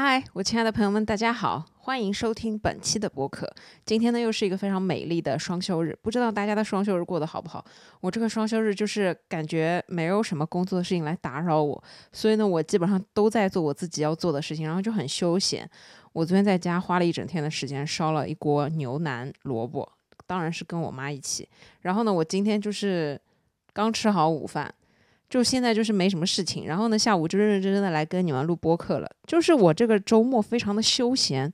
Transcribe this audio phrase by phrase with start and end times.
[0.00, 3.46] 嗨，我亲爱的朋友们，大家好，欢迎收听本期的播客。
[3.84, 7.62] 今天呢，又是一个非常美丽的双休日，不知道大家的双休日过得好不好？
[8.00, 15.68] 我这个双休日就是感觉没有什么工作的事情来打扰我，所以呢，我基本上都在做我自己要做的事情，然后就很休闲。
[16.14, 19.86] 我昨天在家花了一整天的时间烧了一锅牛腩萝卜，
[20.26, 21.46] 当然是跟我妈一起。
[21.82, 23.20] 然后呢，我今天就是
[23.74, 24.74] 刚吃好午饭。
[25.32, 29.10] 就现在就是没什么事情，然后呢，下午就认认真真的来跟你们录播客了。
[29.26, 31.50] 就是我这个周末非常的休闲，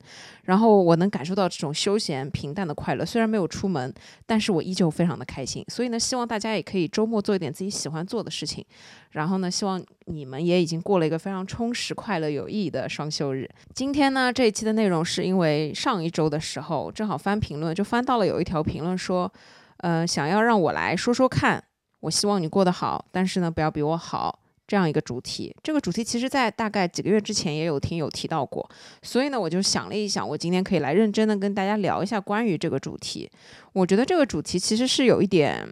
[0.47, 3.07] 然后我能感受到这种休闲平淡的快乐。
[3.07, 3.95] 虽然没有出门，
[4.27, 5.65] 但是我依旧非常的开心。
[5.69, 8.67] 所以呢，希望大家也可以周末做一点自己喜欢做的事情。
[9.13, 13.49] 然后呢，希望你们也已经过了一个非常充实、快乐、有意义的双休日。
[13.77, 19.33] 今天呢，这一期的内容是因为上一周的时候正好翻评论，就翻到了有一条评论说，
[19.77, 21.63] 呃，想要让我来说说看。
[22.01, 24.39] 我希望你过得好，但是呢，不要比我好。
[24.67, 28.69] 这样一个主题，这个主题其实在大概几个月之前也有听友提到过，
[29.01, 33.31] 所以呢，我就想了一想，我今天可以来认真的跟大家聊一下关于这个主题。
[33.73, 35.67] 我觉得这个主题其实是有一点，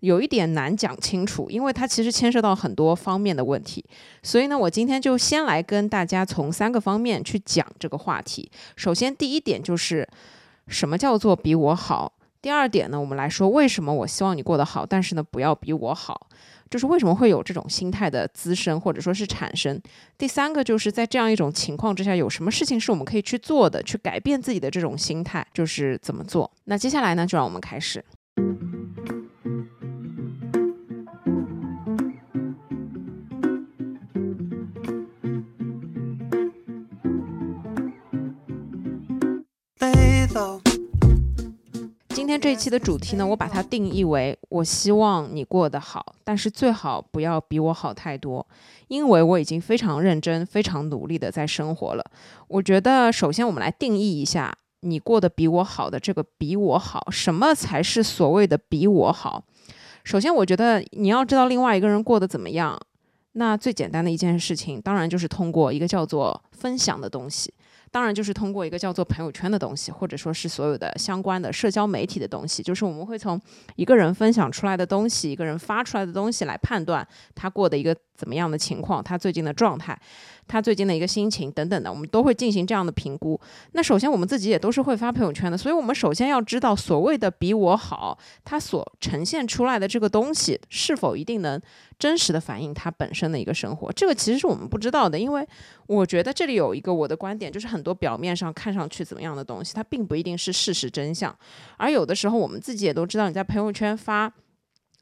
[0.00, 3.84] 有一点难讲清楚，因为它其实牵涉到很多方面的问题。
[4.22, 8.50] 所以呢，我今天就先来跟大家从三个方面去讲这个话题。
[8.76, 10.08] 首先，第一点就是
[10.68, 12.14] 什么叫做比我好。
[12.48, 16.28] 第二点呢，我们来说为什么我希望你过得好，但是呢，不要比我好，
[16.70, 19.78] 就是为什么会有这种心态的滋生或者说是产生。
[20.16, 26.50] 第三个就是在这样一种情况之下，有什么事情是我们可以去做的，去改变自己的这种心态，就是怎么做。
[26.64, 28.02] 那接下来呢，就让我们开始。
[42.18, 48.44] 今天这一期的主题呢，我把它定义为：我希望你过得好，但是最好不要比我好太多，
[48.88, 52.04] 因为我已经非常认真、非常努力的在生活了。
[52.48, 59.44] 我觉得，首先我们来定义一下，你过得比我好的这个“比我好”，什么才是所谓的比我好？
[60.02, 62.76] 首先，我觉得你要知道另外一个人过得怎么样，
[63.34, 67.54] 那最简单的一件事情，当然就是通过一个叫做分享的东西。
[67.90, 73.40] 当然，就是通过一个叫做朋友圈的东西，或者说是所有的相关的社交媒体的东西，就是我们会从
[73.76, 79.98] 一个人分享出来的东西，一个人发出来的东西来判断他过的一个怎么样的情况，他最近的状态。
[80.50, 83.38] 他最近的一个心情等等的，我们都会进行这样的评估。
[83.72, 91.60] 那首先我们自己也都是会发朋友圈的，所以我们首先要知道所谓的比我好，他所呈现出来的这个东西是否一定能
[91.98, 93.92] 真实的反映他本身的一个生活。
[93.92, 95.46] 这个其实是我们不知道的，因为
[95.86, 101.36] 我觉得这里有一个我的观点，就是很多表面上看上去怎么样的东西，它并不一定是事实真相。
[101.76, 104.32] 而有的时候我们自己也都知道，你在朋友圈发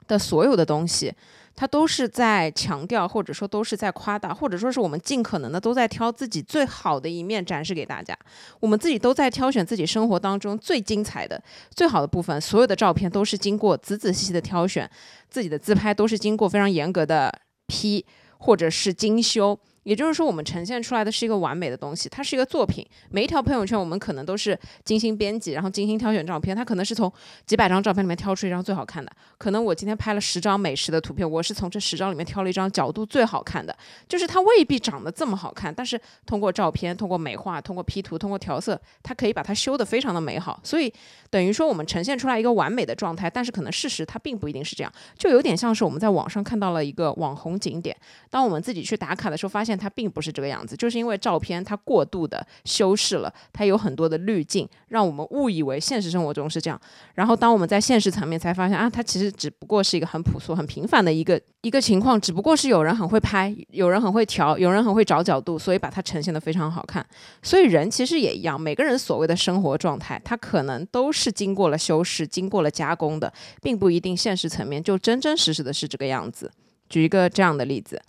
[0.06, 1.12] 的所有的东西。
[1.59, 8.15] 它都是在强调，或者说都是在夸大，或者说是我们尽可能的都在挑自己最好的一面展示给大家。
[8.61, 11.43] 我们自己都在挑选自己生活当中最精彩的、
[11.75, 12.39] 最好的部分。
[12.39, 14.91] 所有的照片都是经过仔仔细细的挑选，
[15.31, 17.33] 自己的自拍都是经过非常严格的
[17.69, 18.05] P
[18.37, 19.59] 或者是精修。
[19.87, 22.85] 也就是说，我们呈现出来的是一个完美的东西，它是一个作品。
[23.09, 26.57] 每一条朋友圈，我们可能都是精心编辑，然后精心挑选照片。
[26.57, 27.11] 它可能是从
[27.47, 29.09] 几百张照片里面挑出一张最好看的。
[29.39, 33.77] 可能我今天拍了十张美食的图片，我是从这十张里面挑了一张角度最好看的。
[34.09, 40.59] 就是它未必长得这么好看，但是通过照片、通过美化、通过 P 图、通过调色，它可以把它修得非常的美好。
[40.65, 40.93] 所以
[41.31, 44.93] 等于说，我们呈现出来一个完美的状态，但是可能事实它并不一定是这样。
[45.17, 47.97] 就有点像是我们在网上看到了一个网红景点，
[48.29, 49.76] 当我们自己去打卡的时候，发现。
[49.77, 56.81] 它并不是这个样子，就是因为照片它过度的修饰了，它有很多的滤镜，让我们误以为现实生活中是这样。
[57.15, 67.05] 然后当我们在现实层面才发现啊，它其实只不过是一个很朴素、很平凡的一个一个情况，只不过是有人很会拍，有人很会调，有人很会找角度，所以把它呈现的非常好看。
[67.43, 73.33] 所以人其实也一样，每个人所谓的生活状态，它可能都是经过了修饰、经过了加工的，
[73.63, 76.51] 并不一定现实层面就真真实实的是这个样子。
[76.89, 78.01] 举一个这样的例子。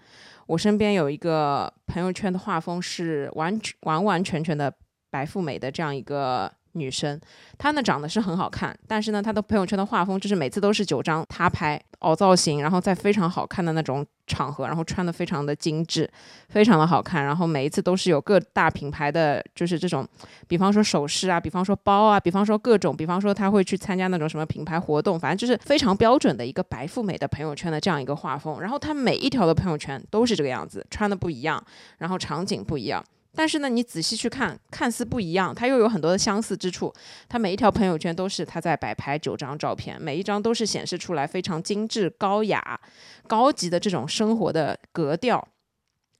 [0.48, 4.74] 我身边有一个朋友圈的画风是完完完全全的
[5.12, 7.20] 白富美的这样一个女生，
[7.58, 16.10] 她呢长得是很好看，但是呢她的朋友圈的画风就是每次都是九张她拍，凹造型，然后在非常好看的那种场合，然后穿的非常的精致，
[16.50, 20.08] 非常的好看，然后每一次都是有各大品牌的就是这种，
[20.48, 31.64] 比方说首饰啊，比方说包啊，比方说各种，比方说她会去参加那种什么品牌活动，反正就是非常标准的一个白富美的朋友圈的这样一个画风，然后她每一条的朋友圈都是这个样子，穿的不一样，
[31.98, 33.04] 然后场景不一样。
[33.38, 36.92] 但是呢，你仔细去看，看似不一样，它又有很多的相似之处。
[37.30, 42.80] 它每一条朋友圈都是他在摆拍九张照片，每一张都是显示出来非常精致、高雅、
[43.28, 45.48] 高级的这种生活的格调。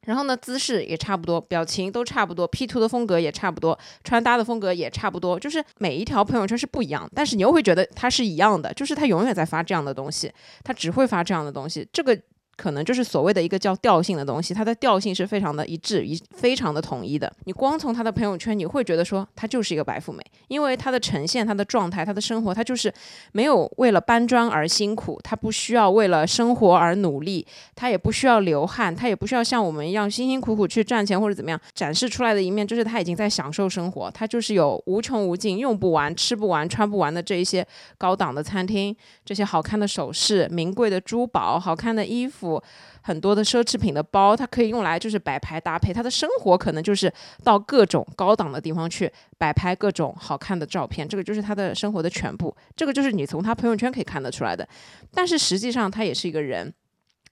[0.06, 10.32] 然后呢，姿势也差不多，表情都差不多，P 图的风格也差不多，穿搭的风格也差不多，就是每一条朋友圈是不一样，但是你又会觉得他是一样的，就是他永远在发这样的东西，
[10.64, 12.16] 他只会发这样的东西，这个。
[12.58, 17.32] 可能就是所谓的一个叫调性的东西，它的调性是非常的一致，一非常的统一的。
[17.46, 22.92] 你光从他的朋友圈，你会觉得说他就是一个白富美，因为他的呈现、他的状态、他的生活，他就是
[23.32, 27.46] 没有为了搬砖而辛苦，他不需要为了生活而努力，
[27.76, 31.62] 他也不需要流汗，他也不需要像我们一样辛辛苦苦去赚钱或者怎么样。
[31.76, 37.64] 展示出来的一面就是他已经在享受生活，他就是有无穷无尽、用不完、吃不完、穿不完的这一些
[38.00, 42.47] 高档的餐厅，这些好看的首饰、名贵的珠宝、好看的衣服。
[43.02, 45.94] 很多的奢侈品的包，它可以用来就是摆拍搭配。
[45.94, 47.12] 他的生活可能就是
[47.44, 52.56] 到各种高档的地方去摆拍各种好看的照片，这个就是他的生活的全部。
[52.76, 54.68] 这个就是你从他朋友圈可以看得出来的。
[55.14, 56.74] 但是实际上，他也是一个人。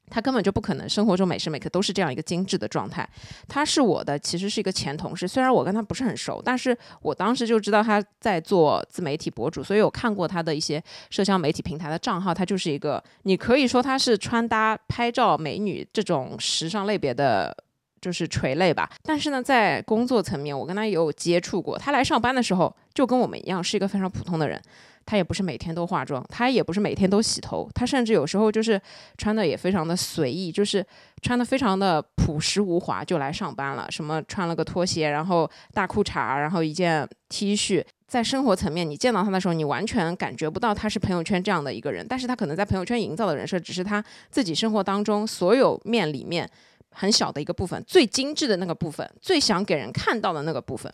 [0.10, 3.08] 他根本就不可能生活中每时每刻都是这样一个精致的状态。
[3.48, 12.34] 他是我的，其实是一个前同事，虽然我跟他不是很熟，但是我当时就知道他在做自媒体博主，所以我看过他的一些社交媒体平台的账号。
[12.34, 17.56] 他就是一个，你可以说他是穿搭、拍照美女这种时尚类别的，
[18.02, 18.90] 就是垂类吧。
[19.04, 21.78] 但是呢，在工作层面，我跟他有接触过。
[21.78, 24.62] 他来上班的时候，就跟我们一样，是一个非常普通的人。
[25.06, 28.82] 他也不是每天都化妆，他也不是每天都洗头，他甚至有时候就是
[29.18, 30.86] 穿的也非常的随意，就是
[31.22, 33.86] 穿的非常的朴实无华就来上班了。
[33.92, 46.50] 什么穿了个拖鞋，然后大裤衩，然后一件 T 恤，在生活层面你见到他的时候，你完全感觉不到他是朋友圈这样的一个人，但是他可能在朋友圈营造的人设，只是他自己生活当中所有面里面。
[46.96, 50.92] 很小的一个部分，最精致的那个部分，最想给人看到的那个部分，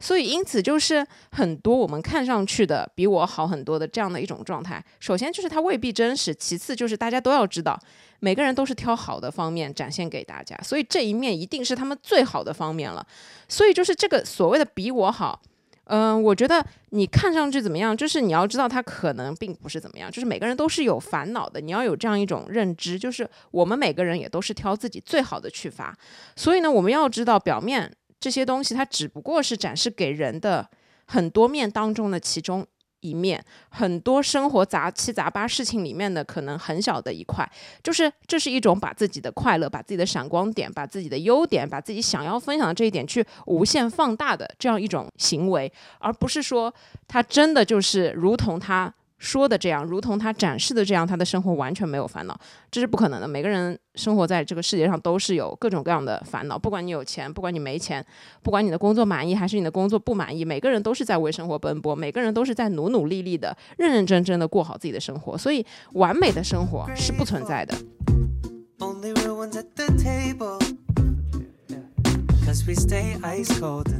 [0.00, 4.84] 所以因此就是很多我们看上去的比我好很多的这样的一种状态。
[4.98, 7.78] 首先就是它未必真实，其次就是大家都要知道，
[8.18, 13.06] 每个人都是挑好的方面展现给大家，所以这一面一定是他们最好的方面了。
[13.48, 15.40] 所以就是这个所谓的比我好。
[15.84, 25.96] 嗯，我觉得你看上去怎么样，就是你要知道他可能并不是怎么样，就是每个人都是有烦恼的，你要有这样一种认知，就是我们每个人也都是挑自己最好的去发，
[26.36, 30.68] 所以呢，我们要知道表面这些东西，它只不过是展示给人的
[31.06, 32.66] 很多面当中的其中。
[33.04, 37.48] 一面很多生活杂七杂八事情里面的可能很小的一块，
[37.82, 46.72] 就是这是一种把自己的快乐、把自己的闪光点、把自己的优点、把自己想要分享的这一点去无限放大的这样一种行为，而不是说
[47.06, 48.92] 他真的就是如同他。
[49.24, 52.38] 说的这样，如同他展示的这样，他的生活完全没有烦恼，
[52.70, 53.26] 这是不可能的。
[53.26, 58.04] 每个人生活在这个世界上都是有各种各样的烦恼，不管你有钱，不管你没钱，
[58.42, 65.38] 不管你的工作满意还是你的工作不满意，每个人都是在为生活奔波，每个人都是在努努力力的、认认真真的过好自己的生活。
[65.38, 67.74] 所以，完美的生活是不存在的。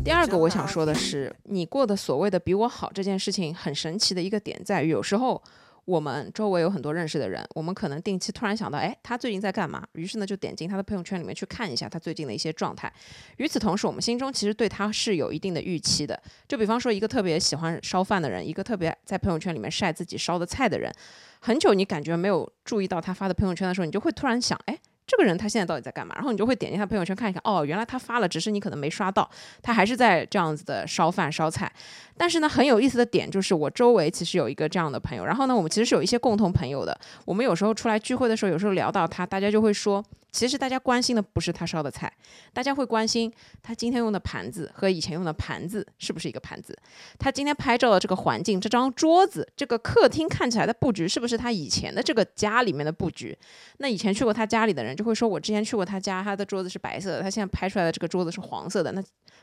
[0.02, 5.40] 第二个我想说的是，你过的所谓的比我好这件事情很神奇的一个点在于，有时候
[5.84, 9.87] 我们周围有很多认识的人，我们可能定期突然想到，哎，他最近在干嘛？
[9.93, 12.90] 于是呢，就点进他的朋友圈里面去看一下他最近的一些状态。
[13.37, 16.19] 与此同时，我们心中其实对他是有一定的预期的。
[16.49, 20.90] 就比方说，一个特别喜欢烧饭的人，一个特别在朋友圈里面晒自己烧的菜的人，
[21.40, 24.78] 很久你感觉没有注意到他发的朋友圈的时候，你就会突然想，哎。
[25.06, 26.15] 这个人他现在到底在干嘛？
[26.15, 29.29] 然后你就会点进他朋友圈看一看，哦，原来他发了，只是你可能没刷到，
[29.63, 31.70] 他还是在这样子的烧饭烧菜。
[32.17, 36.99] 但是呢，很有意思的点就是，我周围其实有一个这样的朋友，然后呢，我们其实是有一些共同朋友的。
[37.27, 40.03] 我们有时候出来聚会的时候，有时候聊到他，大家就会说。
[40.34, 42.12] 其实大家关心的不是他烧的菜，
[42.53, 46.76] 大家会关心他今天用的盘子和以前用的盘子是不是一个盘子。
[47.20, 53.38] 他今天拍照的这个环境，这张桌子，这个客厅看起来的布局是不是他以前的这个家里面的布局？
[53.79, 58.91] 那以前去过他家里的人就会说，我之前去过他家，他的桌子是白色的，他现在拍出来的这个桌子是黄色的。
[58.91, 59.00] 那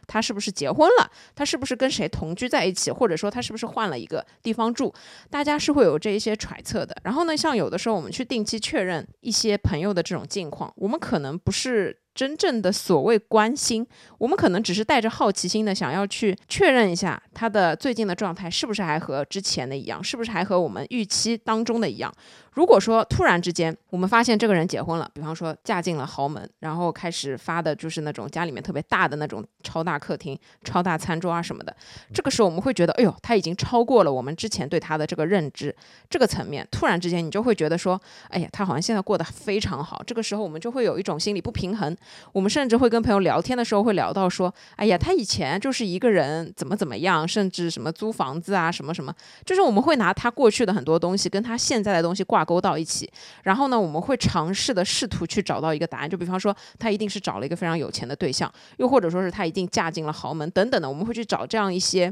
[0.08, 1.10] 他是不是结婚了？
[1.34, 2.92] 他是不是跟谁同居在一起？
[2.92, 4.94] 或者说他是不是换了一个地方住？
[5.30, 6.94] 大家是会有这一些揣测的。
[7.04, 10.74] 然后呢，像有的时候我们去定期确认一些朋友的这种近况。
[10.82, 13.84] 我们可能不是真正的所谓关心，
[14.20, 22.14] 我们可能只是带着好奇心的想要去确认一下他的最近的状态是不是还和之前的一样，是不是还和我们预期当中的一样。
[22.52, 31.76] 如果说突然之间我们发现这个人结婚了，比方说嫁进了豪门，然后开始发的就是那种家里面特别大的那种超大客厅、超大餐桌啊什么的，
[32.14, 35.76] 这个时候我们会觉得，哎呦，他已经超过了我们之前对他的这个认知
[36.08, 36.68] 这个层面。
[36.70, 40.04] 突然之间你就会觉得说，哎呀，他好像现在过得非常好。
[40.06, 41.96] 这个时候我们就会有一种心理不平衡，
[42.32, 49.14] 我们甚至会跟朋友聊天的时候会聊到说，哎呀，他以前就是一个人怎么怎么样，甚至什么租房子啊，什么什么，
[49.46, 53.10] 就是我们会拿他过去的很多东西跟他现在的东西挂钩到一起，
[53.44, 62.12] 然后呢，我们会尝试的试图去找到一个答案，就比方说他一定是找了一个非常有钱的对象，又或者说是他一定嫁进了豪门等等的，我们会去找这样一些。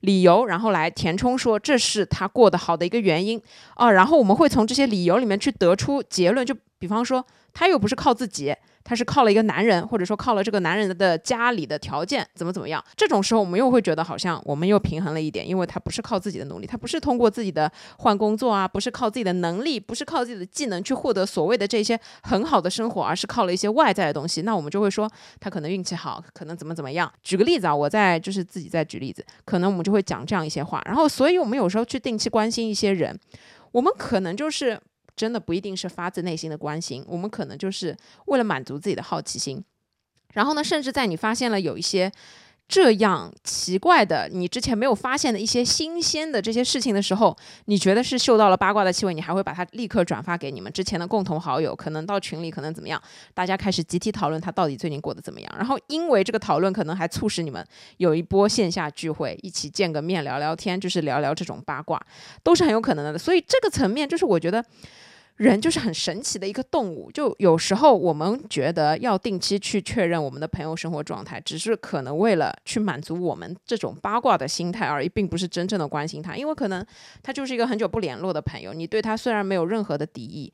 [0.00, 3.40] 理由，然后来填充说这是他过得好的一个原因。
[3.74, 7.24] 啊，然后我们会从这些理由里面去得出结论，就比方说
[7.56, 8.54] 他又不是靠自己。
[8.88, 12.80] 他是靠了一个男人，或者说靠了这个男人的家里的条件，怎么怎么样？
[12.96, 24.42] 这种时候我们又会觉得好像我们又平衡了一点，因为他不是靠自己的努力，他不是通过自己的换工作啊，不是靠自己的能力，不是靠自己的技能去获得所谓的这些很好的生活，而是靠了一些外在的东西。
[24.42, 25.10] 那我们就会说
[25.40, 27.12] 他可能运气好，可能怎么怎么样。
[27.24, 30.80] 举个例子啊，我在就是自己在举例子，可能我们就会讲这样一些话。
[30.86, 33.18] 然后，所以我们有时候去定期关心一些人，
[33.72, 34.80] 我们可能就是。
[35.16, 37.96] 真的不一定是发自内心的关心，我们可能就是
[38.26, 39.64] 为了满足自己的好奇心。
[40.34, 42.12] 然后呢，甚至在你发现了有一些
[42.68, 47.34] 这样奇怪的、你之前没有发现的一些新鲜的这些事情的时候，
[47.66, 53.00] 你觉得是嗅到了八卦的气味，你还会把它立刻转发给你们之前的共同好友，可能到群里，可能怎么样？
[53.32, 55.50] 大家开始集体讨论他到底最近过得怎么样。
[55.56, 57.64] 然后因为这个讨论，可能还促使你们
[57.96, 62.04] 有一波线下聚会，一起见个面聊聊天，就是聊聊这种八卦，
[62.42, 63.18] 都是很有可能的。
[63.18, 64.62] 所以这个层面，就是我觉得。
[65.36, 76.84] 人就是很神奇的一个动物，就有时候我们觉得要定期去确认我们的朋友生活状态，只是可能为了去满足我们这种八卦的心态而已，并不是真正的关心他，因为可能
[77.22, 80.52] 他就是一个很久不联络的朋友，你对他虽然没有任何的敌意。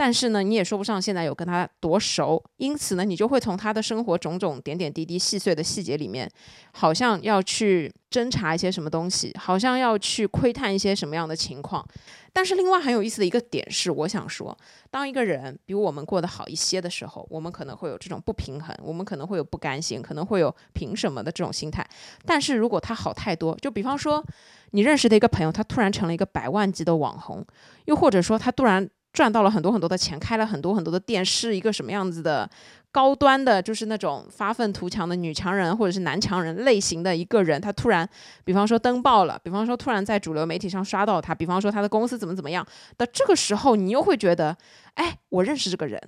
[0.00, 6.26] 但是呢，你也说不上现在有跟他多熟，因此呢，你就会从他的生活种种点点滴滴、细碎的细节里面，
[6.72, 11.86] 好像要去侦查一些什么东西，好像要去窥探一些什么样的情况。
[12.32, 14.56] 但是另外很有意思的一个点是，我想说，
[14.90, 21.86] 当一个人比我们过得好一些的时候，我们可能会有这种不平衡，我们可能会有不甘心，可能会有凭什么的这种心态。
[22.24, 24.24] 但是如果他好太多，就比方说
[24.70, 27.44] 你认识的一个朋友，他突然成了一个百万级的网红，
[27.84, 28.88] 又或者说他突然。
[29.12, 32.48] 赚到了很多很多的钱，开了很多很多的店，是一个什么样子的
[32.92, 38.08] 高端的，就是那种发愤图强的女强人或者是男强人类型的一个人，他突然，
[38.44, 42.66] 比方说登报了，比方说突然在主流媒体上刷到他，比方说他的公司怎么怎么样
[42.98, 44.56] 的这个时候，你又会觉得。
[44.94, 45.98] 哎，我认识这个人，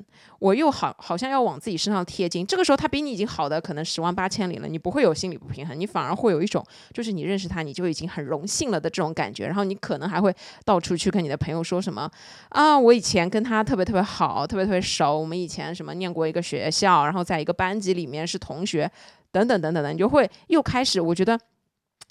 [0.41, 2.45] 我又好好像要往自己身上贴金。
[2.45, 6.63] 这个时候他比你已经好的可能十万八千里了，你不会有心理不平衡，你反而会有一种
[6.93, 9.47] 就是你认识他你就已经很荣幸了的这种感觉。
[9.47, 10.35] 然后你可能还会
[10.65, 12.11] 到处去跟你的朋友说什么
[12.51, 18.91] 啊，我以前跟他特别特别好，特别特别熟，我们以前什么念过一个学校，然后在一个班级里面是同学，
[19.31, 21.39] 等等等等的，你就会又开始，我觉得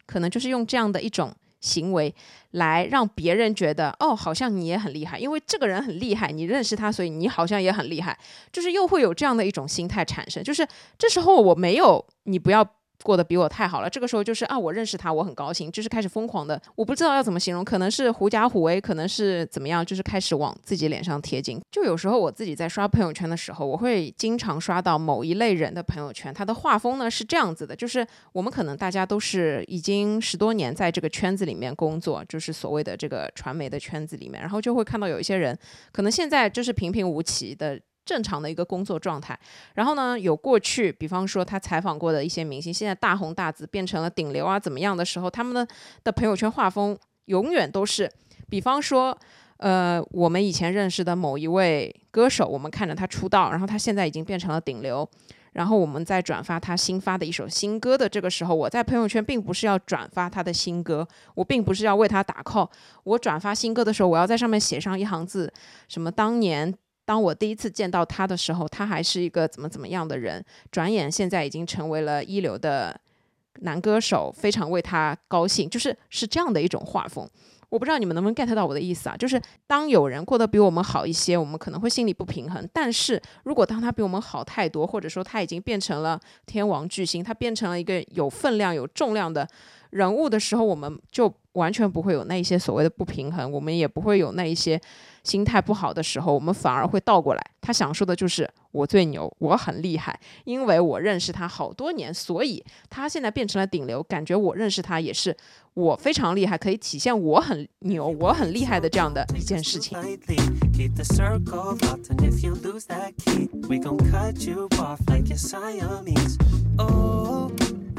[0.06, 1.34] 可能就是用这样的一种。
[1.64, 2.12] 行为
[2.54, 8.18] 来让别人觉得哦，好像你也很厉害，因为这个人很厉害，你认识他，所以你好像也很厉害，
[8.52, 10.44] 就是又会有这样的一种心态产生。
[10.44, 12.68] 就是这时候我没有，你不要。
[13.04, 21.60] 过得比我太好了，这个时候就是啊，我认识他，我很高兴，就是开始疯狂的，我不知道要怎么形容，可能是狐假虎威，可能是怎么样，就是开始往自己脸上贴金。
[21.72, 35.58] 就有时候我自己在刷朋友圈的时候，我会经常刷到某一类人的朋友圈，他的画风呢是这样子的，就是我们可能大家都是已经十多年在这个圈子里面工作，就是所谓的这个传媒的圈子里面，然后就会看到有一些人，
[35.92, 37.80] 可能现在就是平平无奇的。
[38.04, 39.40] 正常的一个工作状态，
[39.76, 45.68] 然后呢，有过去，比方说他采访过的一些明星，现在大红大紫，变成了顶流啊，怎么样的时候，他们的
[46.04, 48.12] 的朋友圈画风永远都是，
[48.50, 49.16] 比方说，
[49.58, 55.08] 呃，我们以前认识的某一位歌手，我们看着他出道，然后他现在已经变成了顶流，
[55.54, 62.68] 然后我们在转发他新发的一首新歌的这个时候，我在朋友圈并不是要转发他的新歌，我并不是要为他打 call，
[63.04, 65.54] 我转发新歌的时候，我要在上面写上一行字，
[65.88, 66.76] 什么当年。
[67.12, 70.42] 当我第一次见到他的时候，他还是一个怎么怎么样的人。
[70.72, 72.98] 转眼现在已经成为了一流的
[73.64, 75.70] 男歌手，非常为他高兴。
[75.70, 77.30] 就是是这样的一种画风。
[77.68, 79.18] 我不知道你们能不能 get 到我的意思啊？
[79.18, 82.66] 就是当有人过得比我们好一些，我们可能会心里不平衡。
[82.72, 89.46] 但是如果当他比我们好太多，或者说他已经变成了天王巨星，他变成了一个有分量、有重量的
[89.92, 94.82] 人物的时候，我们就完全不会有那一些所谓的不平衡，我们也不会有那一些。
[95.24, 97.52] 心态不好的时候，我们反而会倒过来。
[97.62, 104.02] 他想说的就是我最牛，我很厉害，因为我认识他好多年，所以他现在变成了顶流。
[104.02, 105.38] 感觉我认识他也是
[105.76, 109.96] 我非常厉害，可以体现我很牛，我很厉害的这样的一件事情。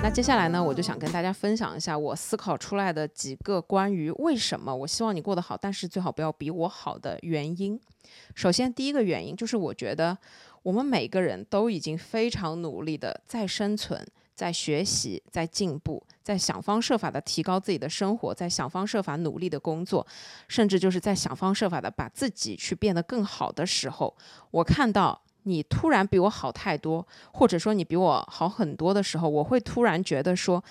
[0.03, 7.81] 那接下来呢，我就想跟大家分享一下我思考出来的几个关于为什么我希望你过得好，但是最好不要比我好的原因。
[8.35, 10.19] 首先，第一个原因就是我觉得
[10.65, 14.05] 我们每个人都已经非常努力的在生存。
[14.35, 20.05] 在学习，在进步，在想方设法的提高自己的生活，在想方设法努力的工作，
[20.49, 24.17] 甚至就是在想方设法的把自己去变得更好的时候，
[24.51, 30.63] 我看到你突然比我好太多，或者说你比我好很多的时候，我会突然觉得说，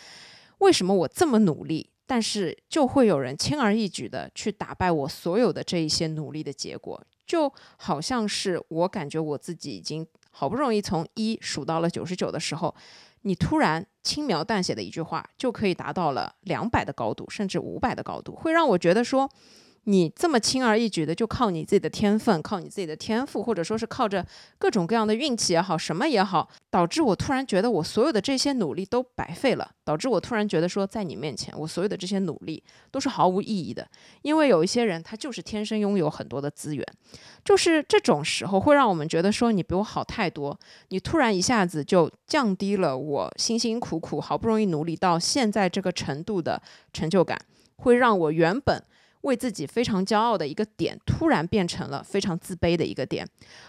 [0.59, 12.73] 为什么我这么努力，但是就会有人轻而易举的去打败我所有的这一些努力的结果，就好像是我感觉我自己已经好不容易从一数到了九十九的时候。
[13.23, 19.29] 你突然轻描淡写的一句话，就可以达到了两百的高度，甚至五百的高度，会让我觉得说。
[19.85, 24.23] 你这么轻而易举的就靠你自己的天分，靠你自己的天赋，或者说是靠着
[24.59, 33.87] 各种各样的运气也好，什么也好，导致我突然觉得我所有的这些努力都白费了，导致我突然觉得说，在你面前，我所有的这些努力都是毫无意义的。
[34.21, 36.85] 因为有一些人他就是天生拥有很多的资源，
[37.43, 40.55] 就是这种时候会让我们觉得说，你比我好太多，
[40.89, 46.61] 你突然一下子就降低了我辛辛苦苦好不容易努力到现在这个程度的
[46.93, 47.35] 成就感，
[47.77, 48.83] 会让我原本。
[49.21, 53.27] 为自己非常骄傲的一个点，突然变成了非常自卑的一个点，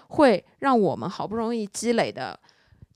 [0.08, 2.38] 会让我们好不容易积累的。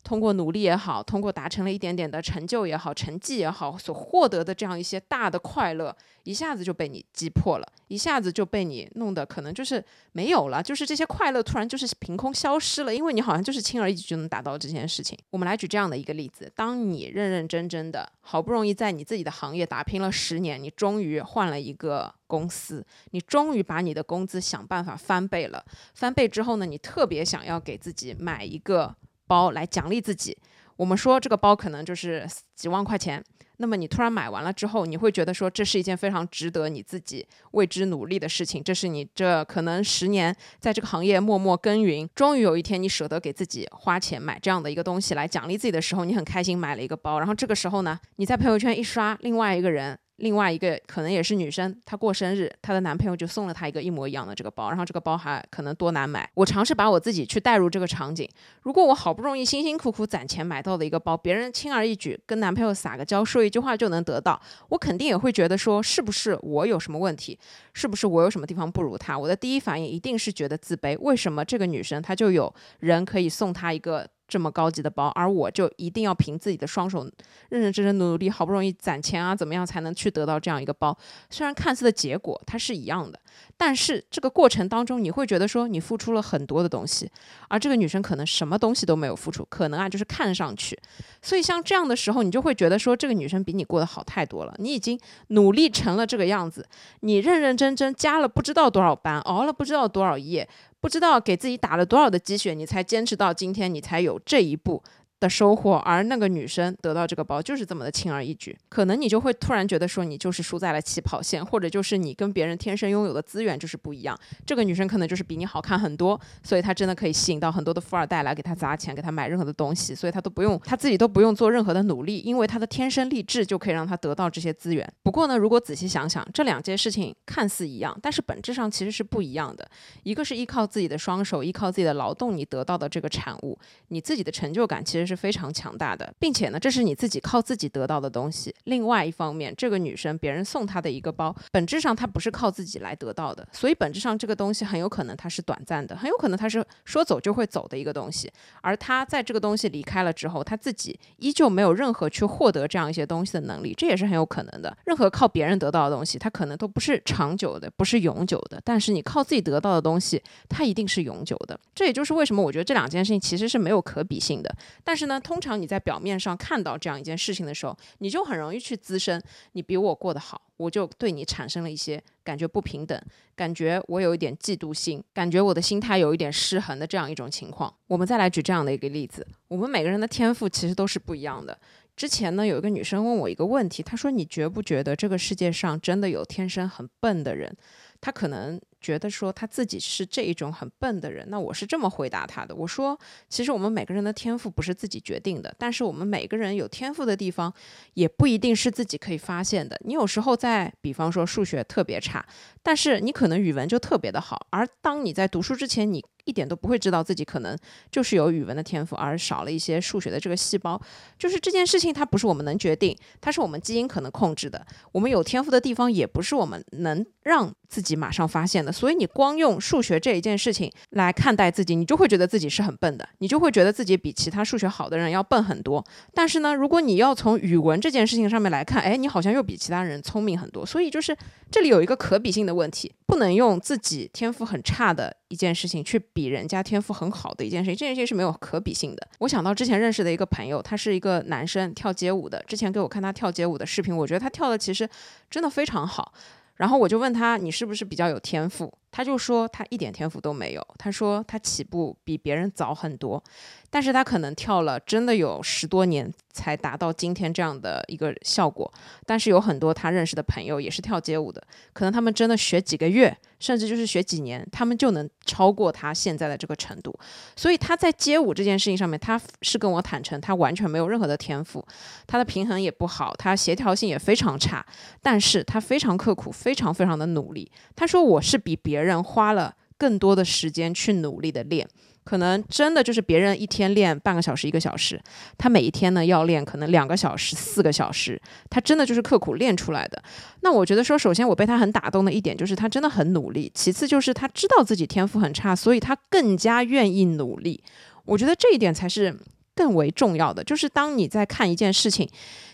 [0.07, 15.19] 通过努力也好，通过达成了一点点的成就也好，成绩也好，所获得的这样一些大的快乐，一下子就被你击破了，一下子就被你弄得可能就是没有了，就是这些快乐突然就是凭空消失了，因为你好像就是轻而易举就能达到这件事情。
[15.31, 25.65] 我们来举这样的一个例子：当你认认真真的，好不容易在你自己的行业打拼了十年，你终于换了一个公司，你终于把你的工资想办法翻倍了。
[25.95, 28.95] 翻倍之后呢，你特别想要给自己买一个。
[29.27, 30.37] 包来奖励自己，
[30.77, 33.23] 我们说这个包可能就是几万块钱。
[33.59, 38.63] 那么你突然买完了之后，你会觉得说这是一件非常值得你自己为之努力的事情。
[38.63, 47.19] 这是你这可能十年在这个行业默默耕耘，终于有一天你舍得给自己花钱买这样的一个东西来奖励自己的时候，你很开心买了一个包。
[47.19, 49.99] 然后这个时候呢，你在朋友圈一刷，另外一个人。
[50.17, 56.29] 另外一个可能也是女生，她过生日，她的男朋友就送了她一个一模一样的这个包，然后这个包还可能多难买。
[56.35, 58.29] 我尝试把我自己去带入这个场景，
[58.63, 67.39] 如果我好不容易辛辛苦苦攒钱买到的一个包，别人轻而易举跟男朋友撒个娇，说一句话就能得到，我肯定也会觉得说，是不是我有什么问题？
[67.75, 69.19] 是不是我有什么地方不如他？
[69.19, 70.99] 我的第一反应一定是觉得自卑。
[71.01, 74.09] 为什么这个女生她就有人可以送她一个？
[74.29, 77.09] 这么高级的包，而我就一定要凭自己的双手，
[77.51, 80.97] 认认真真努力，好不容易攒钱啊，怎么样才能去得到这样一个包？
[81.31, 83.19] 虽然看似的结果它是一样的，
[83.57, 87.11] 但是这个过程当中，你会觉得说你付出了很多的东西，
[87.49, 90.79] 而这个女生可能什么东西都没有付出，可能啊就是看上去。
[91.23, 94.55] 所以像这样的时候，你就会觉得说这个女生比你过得好太多了。
[94.59, 96.67] 你已经努力成了这个样子，
[97.01, 100.49] 你认认真真加了不知道多少班，熬了不知道多少夜。
[100.81, 104.83] 不知道给自己打了多少的鸡血，你才坚持到今天，你才有这一步。
[105.19, 114.19] 的收获，而那个女生得到这个包就是这么的轻而易举，可能你就会突然觉得说你就是输在了起跑线，或者就是你跟别人天生拥有的资源就是不一样。
[114.45, 124.87] 这个女生可能就是比你好看很多，所以她真的可以吸引到很多的富二代来给她砸钱，给她买任何的东西，所以她都不用，她自己都不用做任何的努力，因为她的天生丽质就可以让她得到这些资源。
[125.03, 129.67] 不过呢，如果仔细想想，这两件事情看似一样，但是本质上其实是不一样的。
[130.03, 135.17] 一个是依靠自己的双手，依靠自己的劳动，你得到的这个产物，你自己的成就感其实是。
[135.17, 138.55] 非常强大的，并且呢，这是你自己靠自己得到的东西。
[138.65, 148.31] 另外一方面，这个女生别人送她的一个包，本质上她不是靠自己来得到的，所以本质上这个东西很有可能它是短暂的，很有可能它是说走就会走的一个东西。
[148.61, 154.77] 而她在这个东西离开了之后，她自己依旧没有任何去获得这样一些东西的能力，这也是很有可能的。
[154.85, 158.61] 任何靠别人得到的东西，它可能都不是长久的，不是永久的。
[158.63, 161.59] 但是你靠自己得到的东西，它一定是永久的。
[161.75, 164.55] 这也就是为什么我觉得这两件事情其实是没有可比性的。
[164.85, 172.99] 但但是呢，通常你在表面上看到这样一件事情的时候，你就很容易去滋生你比我过得好，我就对你产生了一些感觉不平等，
[173.35, 177.71] 感觉我有一点嫉妒心，感觉我的心态有一点失衡的这样一种情况。
[177.89, 181.59] 我们再来举这样的一个例子，我们每个人的天赋其实都是不一样的。
[181.95, 187.55] 之前呢，有一个女生问我一个问题，她说：“你觉不觉得这个世界上真的有天生很笨的人？”
[188.01, 191.27] 他可能觉得说他自己是这一种很笨的人。
[191.29, 197.53] 那我是这么回答他的：我说，其实我们每个人的天赋不是自己决定的，但是我们每个人有天赋的地方，
[197.95, 199.79] 也不一定是自己可以发现的。
[199.85, 202.25] 你有时候在，比方说数学特别差，
[202.63, 204.47] 但是你可能语文就特别的好。
[204.51, 207.57] 而当你在读书之前，你一点都不会知道自己可能
[207.91, 210.81] 就是有语文的天赋，而少了一些数学的这个细胞。
[211.17, 214.67] 就是这件事情，它不是我们能决定，它是我们基因可能控制的。
[214.91, 225.85] 我们有天赋的地方，也不是我们能让自己马上发现所以你光用数学这一件事情来看待自己，你就会觉得自己是很笨的，你就会觉得自己比其他数学好的人要笨很多。
[226.15, 230.65] 但是呢，如果你要从语文这件事情上面来看，哎，你好像又比其他人聪明很多。
[230.65, 231.17] 所以就是
[231.51, 239.09] 这里有一个可比性的问题，不能用自己天赋很差的一件事情去比人家天赋很好的一件事情，这件事情是没有可比性的。
[239.21, 242.43] 我想到之前认识的一个朋友，他是一个男生，跳街舞的。
[242.47, 244.89] 之前给我看他跳街舞的视频，我觉得他跳的其实
[245.31, 246.13] 真的非常好。
[246.57, 248.73] 然后我就问他，你是不是比较有天赋？
[248.91, 250.67] 他就说他一点天赋都没有。
[250.79, 253.23] 他说他起步比别人早很多，
[253.71, 258.71] 但是他可能跳了真的有十多年才达到今天这样的一个效果。
[259.05, 266.93] 但是有很多他认识的朋友也是跳街舞的，可能他们真的学几个月，甚至就是学几年，他们就能超过他现在的这个程度。
[267.37, 271.67] 所以他在街舞这件事情上面，他是跟我坦诚，他完全没有任何的天赋，
[272.07, 274.67] 他的平衡也不好，他协调性也非常差。
[275.01, 277.51] 但是他非常刻苦，非常非常的努力。
[277.75, 278.97] 他说我是比别人。
[279.07, 281.69] 花了更多的时间去努力的练，
[282.07, 284.99] 可能真的就是别人一天练半个小时、一个小时，
[285.37, 290.01] 他每一天呢要练可能两个小时、四个小时，他真的就是刻苦练出来的。
[290.43, 297.63] 那我觉得说，首先我被他很打动的一点就是他真的很努力，其次就是他知道自己天赋很差，所以他更加愿意努力。
[298.05, 299.19] 我觉得这一点才是
[299.57, 302.09] 更为重要的，就是当你在看一件事情。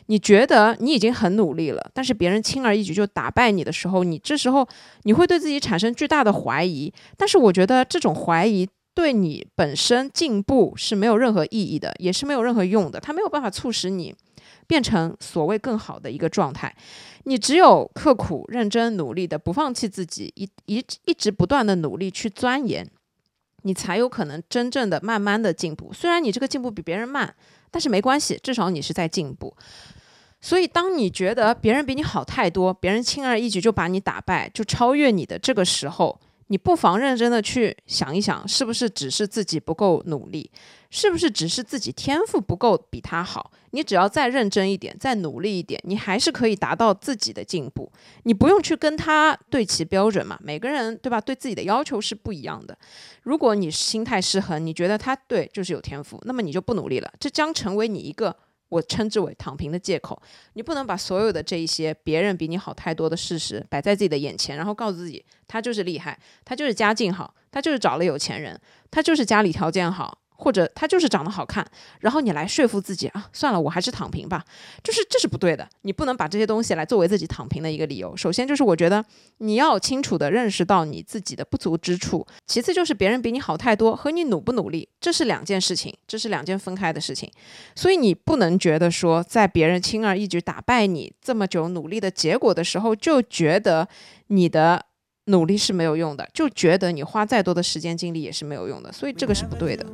[0.07, 4.67] 你觉得你已经很努力了，但是别人轻而易举就打败你的时候，你这时候
[5.05, 6.93] 你会对自己产生巨大的怀疑。
[7.17, 13.01] 但是我觉得这种怀疑对你本身进步是没有任何意义的，也是没有任何用的。
[13.01, 14.15] 它没有办法促使你
[14.67, 16.75] 变成所谓更好的一个状态。
[17.25, 22.89] 你只有刻苦、认真、努力的不放弃自己，一一一直不断的努力去钻研，
[23.63, 25.93] 你才有可能真正的慢慢的进步。
[25.93, 27.35] 虽然你这个进步比别人慢。
[27.75, 29.57] 但是没关系，至少你是在进步。
[30.43, 40.51] 所以，当你觉得别人比你好太多，别人轻而易举就把你打败，就超越你的这个时候，你不妨认真的去想一想，是不是只是自己不够努力，
[40.91, 43.51] 是不是只是自己天赋不够比他好？
[43.71, 47.91] 你只要再认真一点，再努力一点，你还是可以达到自己的进步。
[48.25, 51.19] 你不用去跟他对齐标准嘛，每个人对吧？
[51.21, 52.77] 对自己的要求是不一样的。
[53.23, 58.37] 如果你心态失衡，你觉得他对就是有天赋，那么你就不努力了，这将成为你一个
[58.73, 60.21] 我称之为躺平的借口。
[60.55, 68.59] 你不能把所有的这一些别人比你好太多的事实摆在自己的眼前，然后告诉自己他就是厉害，他就是家境好，他就是找了有钱人，
[68.91, 70.22] 他就是家里条件好。
[70.43, 71.65] 或者他就是长得好看，
[72.01, 74.45] 然后你来说服自己啊，算了，我还是躺平吧，
[74.83, 75.69] 就是这是不对的。
[75.83, 78.17] 你不能把这些东西来作为自己躺平的一个理由。
[78.17, 79.05] 首先就是我觉得
[79.39, 87.31] 你要清楚的认识到你自己的不足之处，其次就是别人比你好太多和你努不努力，这是两件事情，这是两件分开的事情。
[87.77, 93.87] 所以你不能觉得说在别人轻而易举打败你这么久努力的结果的时候，就觉得
[94.27, 94.87] 你的。
[95.27, 99.87] 努力是没有用的，就觉得你花再多的时间精力也是没有用的，所以这个是不对的。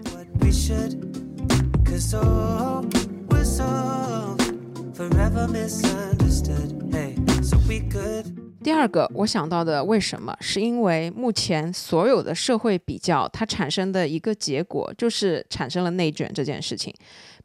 [8.62, 16.92] 第二个我想到的为什么，是因为目前所有的社会比较它产生的一个结果，就是产生了内卷这件事情，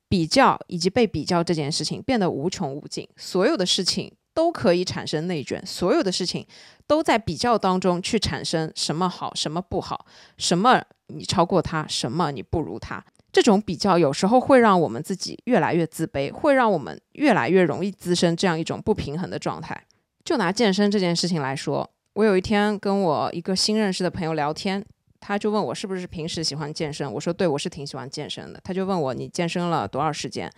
[0.08, 4.12] 比较以及被比较这件事情变得无穷无尽，所有的事情。
[4.34, 6.46] 都可以产生内卷，所有的事情
[6.88, 10.06] 都在比较当中去产生什么好，什么不好，
[10.38, 13.04] 什么你超过他，什么你不如他。
[13.32, 19.86] 这种比较有时候会让我们自己越来越自卑，会让我们越来越容易滋生这样一种不平衡的状态。
[20.24, 24.86] 就拿健身这件事情来说，我有一天跟我一个新认识的朋友聊天，
[25.20, 28.62] 他就问我是不是平时喜欢健身，我说对，我是挺喜欢健身的。
[28.64, 30.52] 他就问我你健身了多少时间？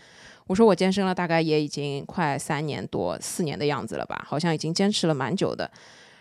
[0.48, 5.70] 我说我健身了，大概也已经快三年多、四年的样子了吧，好像已经坚持了蛮久的。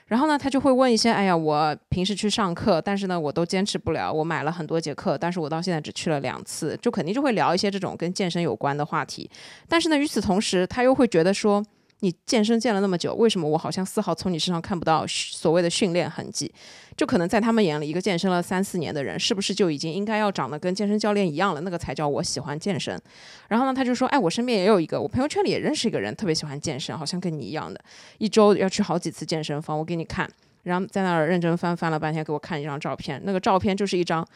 [0.06, 4.12] 然后呢，他就会问一些，哎呀，我平时去上课，但是呢，我都坚持不了。
[4.12, 9.30] 我买了很多节课，但是我到现在只去了两次，就肯定就会聊一些这种跟健身有关的话题。
[9.68, 11.64] 但是呢，与此同时，他又会觉得说。
[12.00, 16.52] 你健身健了那么久，为什么我好像丝毫从你身上看不到所谓的训练痕迹？
[16.96, 21.60] 就可能在他们眼里，一个健身了三四年的人，是不是就已经应该要长得跟健身教练一样了？
[21.62, 23.00] 那个才叫我喜欢健身。
[23.48, 27.80] 然后呢，他就说：“哎，我身边也有一个，我朋友圈里也认识一个人，特别喜欢健身，好像跟你一样的，
[28.18, 29.78] 一周要去好几次健身房。
[29.78, 30.28] 我给你看。”
[30.64, 34.26] 然后在那儿认真翻翻了半天，给我看一张照片，那个照片就是一张。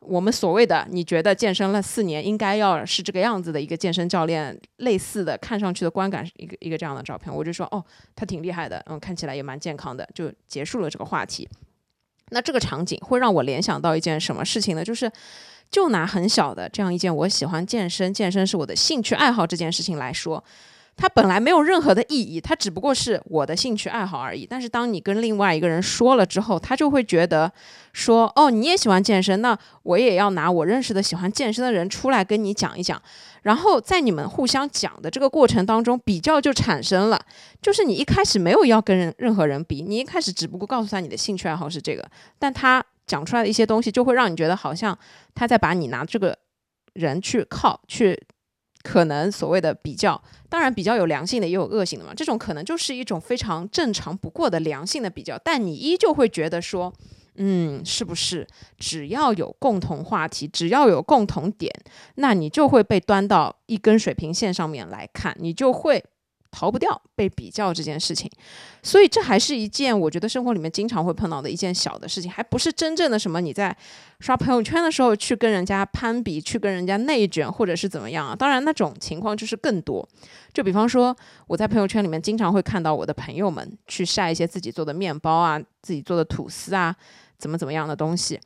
[0.00, 7.84] 我们所谓的你觉得健身了四年应该要是这个样子的一个健身教练，类似的看上去的观感一个一个这样的照片，我就说哦，
[8.14, 11.48] 他挺厉害的，嗯，看起来也蛮健康的，就结束了这个话题。
[12.30, 14.84] 那这个场景会让我联想到一件什么事情呢？
[14.84, 15.10] 就是
[15.70, 20.42] 就拿很小的这样一件我喜欢健身，健身是我的兴趣爱好这件事情来说。
[21.00, 24.44] 它本来没有任何的意义，它只不过是我的兴趣爱好而已。
[24.44, 27.50] 但是当你跟另外一个人说了之后，他就会觉得
[27.92, 33.00] 说：“哦，你也喜欢健身，那我也要拿我认识的喜欢健身的人出来跟你讲一讲。”
[33.42, 37.18] 然后在你们互相讲的这个过程当中，比较就产生了。
[37.62, 42.04] 就是你一开始没有要跟人任何人比，你一开始只不过告诉他你的兴趣爱好是这个，
[42.40, 44.98] 但他讲出来的一些东西就会让你觉得好像
[45.34, 46.36] 他在把你拿这个
[46.94, 48.20] 人去靠去。
[48.88, 52.14] 可能所谓的比较，当然比较有良性的，也有恶性的嘛。
[52.16, 56.90] 这种可能就是一种非常正常不过的良性的比较，但你依旧会觉得说，
[57.34, 58.46] 嗯，是不是
[58.78, 61.70] 只要有共同话题，只要有共同点，
[62.14, 66.02] 那你就会被端到一根水平线上面来看，你就会。
[66.50, 68.30] 逃不掉被比较这件事情，
[68.82, 73.76] 所以这还是一件我觉得生活里面经常会碰到的一件小的事情，还不是真正的什么你在
[74.20, 78.34] 刷朋友圈的时候去跟人家攀比，去跟人家内卷，或者是怎么样啊？
[78.34, 80.06] 当然那种情况就是更多。
[80.52, 81.14] 就比方说
[81.46, 86.94] 我在朋友圈里面经常会看到我的朋友们去晒一些自己做的面包啊，自己做的吐司啊，
[87.36, 88.40] 怎么怎么样的东西。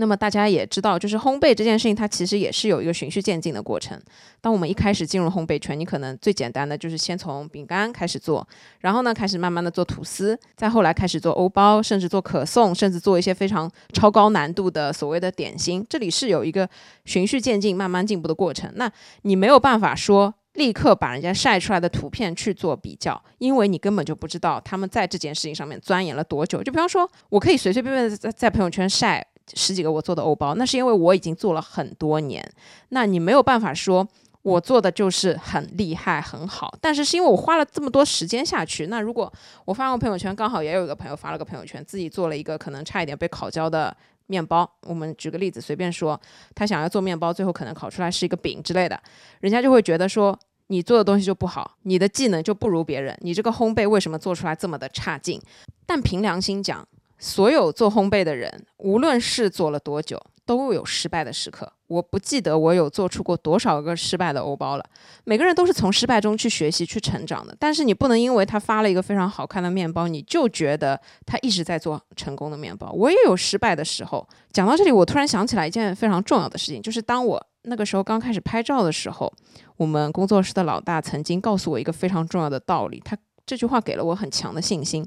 [0.00, 4.00] 那么大家也知道，就是烘焙这件事情，它其实也是有一个循序渐进的过程。
[4.40, 8.46] 当我们一开始进入烘焙圈，你可能最简单的就是先从饼干开始做，
[8.78, 15.84] 然后呢开始慢慢的做吐司，再后来开始做欧包，甚至做可颂，甚至做一些非常超高难度的所谓的点心。
[15.90, 16.68] 这里是有一个
[17.04, 18.70] 循序渐进、慢慢进步的过程。
[18.76, 18.90] 那
[19.22, 26.62] 你没有办法说立刻把人家晒出来的图片去做比较，因为你根本就不知道他们在这件事情上面钻研了多久。
[26.62, 29.26] 就比方说，我可以随随便便在在朋友圈晒。
[29.54, 32.46] 十几个我做的欧包，那是因为我已经做了很多年。
[32.90, 34.06] 那你没有办法说
[34.42, 38.86] 我做的就是很厉害很好，但是是因为我花了这么多时间下去。
[38.86, 39.30] 那如果
[39.64, 43.94] 我发个朋友圈，刚好也有一个朋友发了个朋友圈，自己做了一个可能差一点被烤焦的
[44.26, 44.70] 面包。
[44.82, 46.18] 我们举个例子，随便说，
[46.54, 48.98] 他想要做面包，最后可能烤出来是一个饼之类的，
[49.40, 55.40] 人家就会觉得说你做的东西就不好，你的技能就不如别人，你这个烘焙为什么做出来这么的差劲？
[55.84, 56.86] 但凭良心讲。
[57.18, 61.72] 所有做烘焙的人，无论是做了多久，都有失败的时刻。
[61.88, 64.84] 我不记得我有做出过多少个失败的欧包了。
[65.24, 67.56] 每个人都是从失败中去学习、去成长的。
[67.58, 72.90] 但是你不能因为他发了一个非常好看的面包，你就觉得他一直在做成功的面包。
[72.92, 74.28] 我也有失败的时候。
[74.52, 79.32] 讲到这里，我突然想起来一件非常重要的事情，就是当我那个时候刚开始拍照的时候，
[79.76, 83.00] 我们工作室的老大曾经告诉我一个非常重要的道理。
[83.02, 83.16] 他
[83.48, 85.02] 这句话给了我很强的信心。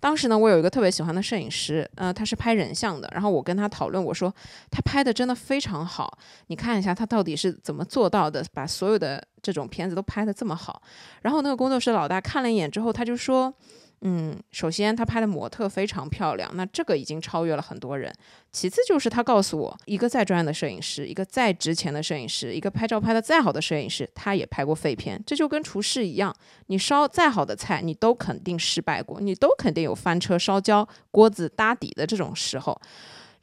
[0.00, 3.08] 当时呢，我有一个特别喜欢的摄影师，呃，他是拍人像的。
[3.10, 4.30] 然后我跟他讨论，我说
[4.70, 10.82] 他拍的真的非常好，你看一下他到底是怎么做到的，把所有的这种片子都拍的这么好。
[11.22, 13.54] 然后那个工作室老大看了一眼之后，他就说。
[14.02, 18.12] 嗯，首先他拍的模特非常漂亮，那这个已经超越了很多人。
[18.52, 25.20] 其次就是他告诉我，一个再专业的摄影师，一个再值钱的摄影师，一个拍照拍的再好的摄影师，他也拍过废片。
[25.26, 26.34] 这就跟厨师一样，
[26.66, 32.78] 你烧再好的菜，你都肯定失败过，你都肯定有翻车、烧焦、锅子搭底的这种时候。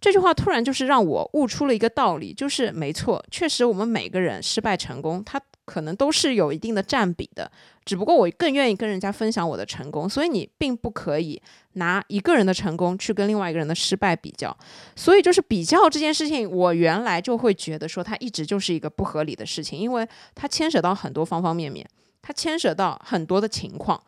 [0.03, 5.41] 这句话突然就是让我悟出了一个道理，就是没错，确实我们每个人失败成功，他。
[5.65, 7.49] 可能都是有一定的占比的，
[7.85, 11.41] 只不过我更愿意跟人家分享我的成功，所以你并不可以
[11.75, 14.53] 拿一个人的成功去跟另外一个人的失败比较。
[14.93, 21.87] 所以就是比较这件事情，我原来就会觉得说它一直就是一个不合理的事情，因为它牵扯到很多方方面面，
[22.21, 24.03] 它牵扯到很多的情况，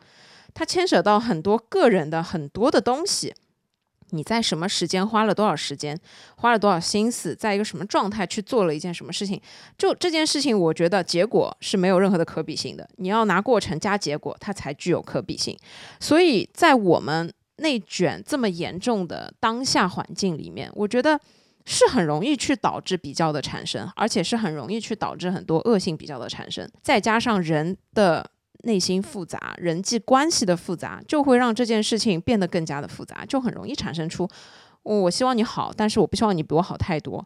[0.52, 3.32] 它牵扯到很多个人的很多的东西。
[4.10, 5.98] 你在什么时间花了多少时间，
[6.36, 9.40] 花了多少心思，在一个什么状态去做了一件什么事情？
[9.76, 12.88] 就这件事情，我觉得结果是没有任何的可比性的。
[12.96, 15.58] 你要拿过程加结果，它才具有可比性。
[16.00, 21.20] 所以在我们内卷这么严重的当下环境里面，我觉得
[21.64, 26.70] 是很容易去导致比较的产生，而且是很容易去导致很多恶性比较的产生。
[26.82, 28.30] 再加上人的。
[28.66, 34.28] 内心复杂，人际关系的复杂，就会让这件事情变得更加的复杂，就很容易产生出，
[34.82, 37.24] 我希望你好，但是我不希望你比我好太多。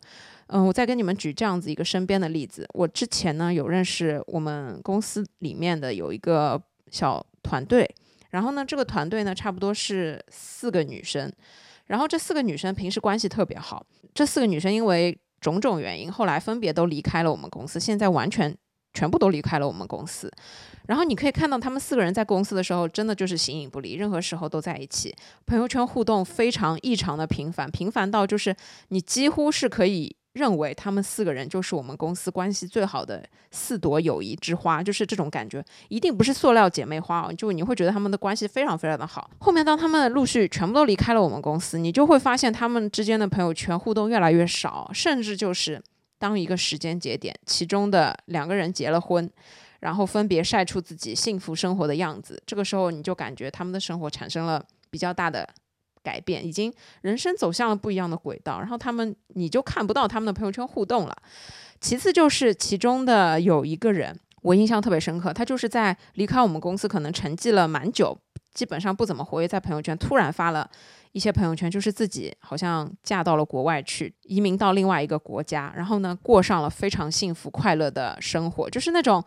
[0.48, 7.88] 嗯，我再跟你们举这样子一个身边的例子，我之前呢有认识我们公司里面的有一个小团队，
[8.31, 11.33] 然后呢这个团队呢差不多是四个女生，
[11.87, 18.55] 然后这四个女生平时关系特别好，这四个女生因为种种原因，后来分别都离开了我们公司，现在完全。
[18.94, 20.31] 全部都离开了我们公司。
[20.87, 25.14] 然后你可以看到他们四个人在公司的时候，真的就是形影不离，任何时候都在一起，
[25.46, 28.55] 朋友圈互动非常异常的频繁，频繁到就是
[28.88, 30.16] 你几乎是可以。
[30.35, 39.29] 认为他们四个人就是我们公司关系最好的四朵友谊之花，就是这种感觉，一定不是塑料姐妹花哦，就你会觉得他们的关系非常非常的好。
[39.40, 45.83] 后面当他们陆续全部都离开了我们公司，你就会发现他们之间的朋友圈互动越来越少，甚至就是
[46.20, 49.28] 当一个时间节点，其中的两个人结了婚，
[49.80, 55.48] 然后分别晒出自己幸福生活的样子，这个时候你就感觉他们的生活产生了比较大的。
[56.02, 61.14] 改变已经人生走向了不一样的轨道，然后他们你就看不到他们的朋友圈互动了。
[61.78, 68.18] 其次就是其中的有一个人，我印象特别深刻，他就是在离开我们公司可能沉寂了蛮久，
[68.54, 70.70] 基本上不怎么活跃在朋友圈，突然发了
[71.12, 79.23] 一些朋友圈，就是自己好像嫁到了国外去，移民到另外一个国家，然后呢过上了非常幸福快乐的生活，就是那种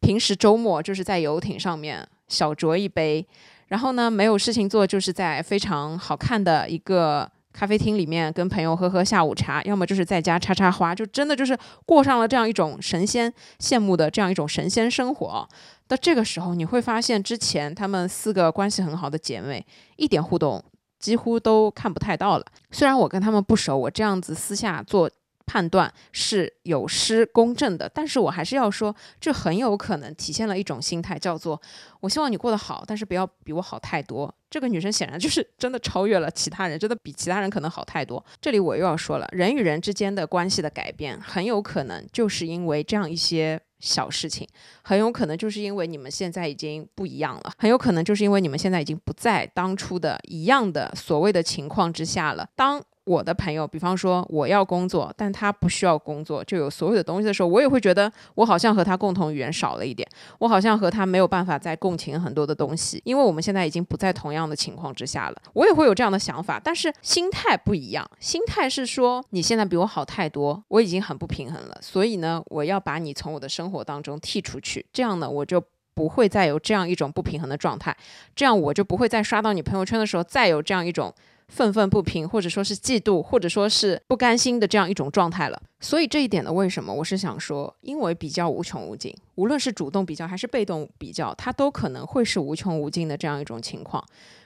[0.00, 3.26] 平时周末就是在游艇上面小酌一杯。
[3.68, 15.48] 然后呢，没有事情做，就是在非常好看的一个咖啡厅里面跟朋友喝喝下午茶，要么就是在家插插花，就真的就是过上了这样一种神仙羡慕的这样一种神仙生活。
[15.88, 19.64] 到这个时候，你会发现之前他们四个关系很好的姐妹
[19.96, 20.62] 一点互动
[21.04, 22.46] 几乎都看不太到了。
[22.70, 25.10] 虽然我跟他们不熟，我这样子私下做。
[25.46, 31.60] 判断是有失公正的，但是我还是要说，这很有可能体现了一种心态，叫做
[32.00, 34.34] 我希望你过得好，但是不要比我好太多。
[34.48, 38.24] 这个女生显然就是真的超越了其他人，真的比其他人可能好太多。
[38.40, 44.46] 这里我又要说了，人与人之间的关系的改变，很有可能就是因为这样一些小事情，
[44.82, 52.48] 很有可能就是因为你们现在已经不一样了，很有可能就是因为你们现在已经不在当初的一样的所谓的情况之下了。
[52.54, 65.36] 当我的朋友，比方说我要工作，但他不需要工作，就有所有的东西的时候，我也会觉得我好像和他共同语言少了一点，我好像和他没有办法再共情很多的东西，因为我们现在已经不在同样的情况之下了。
[65.52, 75.62] 我也会有这样的想法，但是心态不一样，心态是说你现在比我好太多，我已经很不平衡了，所以呢，我要把你从我的生活当中剔出去，这样呢，我就
[75.92, 77.94] 不会再有这样一种不平衡的状态，
[78.34, 81.14] 这样我就不会再刷到你朋友圈的时候再有这样一种。
[81.48, 85.62] 愤愤不平，或者说是嫉妒，或者说是不甘心的这样一种状态了。
[85.80, 94.04] 所以这一点呢，为什么我是想说，因为比较无穷无尽，无论是主动比较还是被动比较，它都可能会是无穷无尽的这样一种情况，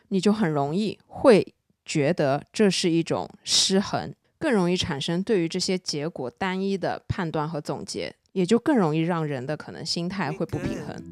[0.08, 11.02] 你就很容易会觉得这是一种失衡，更容易产生对于这些结果单一的判断和总结，也就更容易让人的可能心态会不平衡。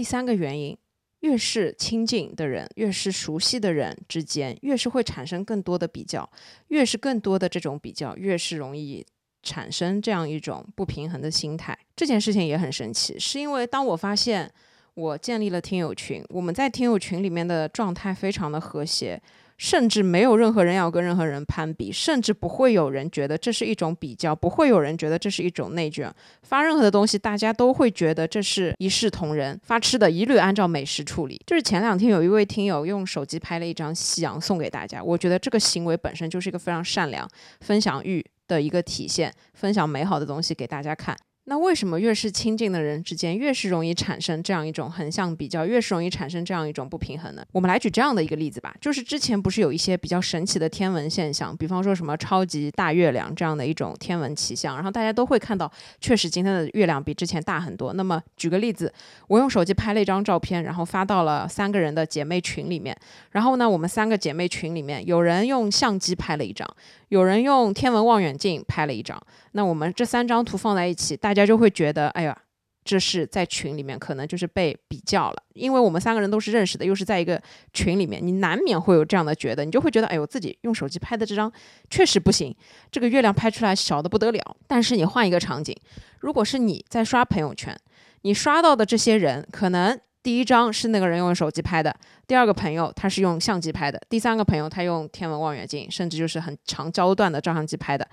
[0.00, 0.74] 第三个原因，
[1.20, 6.26] 越是亲近的人，越是熟悉的人之间，越是会产生更多的比较，
[6.68, 9.04] 越是更多的这种比较，越是容易
[9.42, 11.78] 产生这样一种不平衡的心态。
[11.94, 14.50] 这件事情也很神奇，是因为当我发现
[14.94, 19.20] 我建立了听友群，我们在听友群里面的状态非常的和谐。
[19.60, 26.10] 甚至没有任何人要跟任何人攀比，甚至不会有人觉得这是一种比较，不会有人觉得这是一种内卷。
[26.42, 29.60] 发任何的东西，大家都会觉得这是一视同仁。
[29.62, 31.38] 发吃的，一律按照美食处理。
[31.46, 37.28] 就是前两天有一位听友用手机拍了一张夕阳送给大家，我觉得这个行为本身就是一个非常善良、
[37.60, 41.14] 分享欲的一个体现，分享美好的东西给大家看。
[41.44, 47.44] 那为什么越是亲近的人之间，越是容易产生这样一种横向比较，越是容易产生这样一种不平衡呢？
[47.50, 57.92] 我们来举这样的一个例子吧，就是之前不是有一些比较神奇的天文现象，比方说什么超级大月亮这样的一种天文奇象，然后大家都会看到，确实今天的月亮比之前大很多。
[57.94, 58.92] 那么举个例子，
[59.26, 62.96] 我用手机拍了一张照片，然后发到了三个人的姐妹群里面，
[63.32, 66.68] 然后呢，我们三个姐妹群里面有人用相机拍了一张。
[67.08, 72.36] 有人用天文望远镜拍了一张，那我们这三张图放在一起，大家大家就会觉得，哎呀，
[72.84, 77.40] 这是在群里面可能就是被比较了，因为我们三个人都是认识的，又是在一个
[77.72, 81.50] 群里面，你难免会有这样的觉得，你就会觉得，哎呦，自己用手机拍的这张
[81.88, 82.54] 确实不行，
[82.90, 84.56] 这个月亮拍出来小的不得了。
[84.66, 85.74] 但是你换一个场景，
[86.18, 87.74] 如果是你在刷朋友圈，
[88.20, 89.98] 你刷到的这些人可能。
[90.22, 98.06] 第一张是那个人用手机拍的，第二个朋友他是用相机拍的，第三个朋友他用天文望远镜，甚至就是很长焦段的照相机拍的。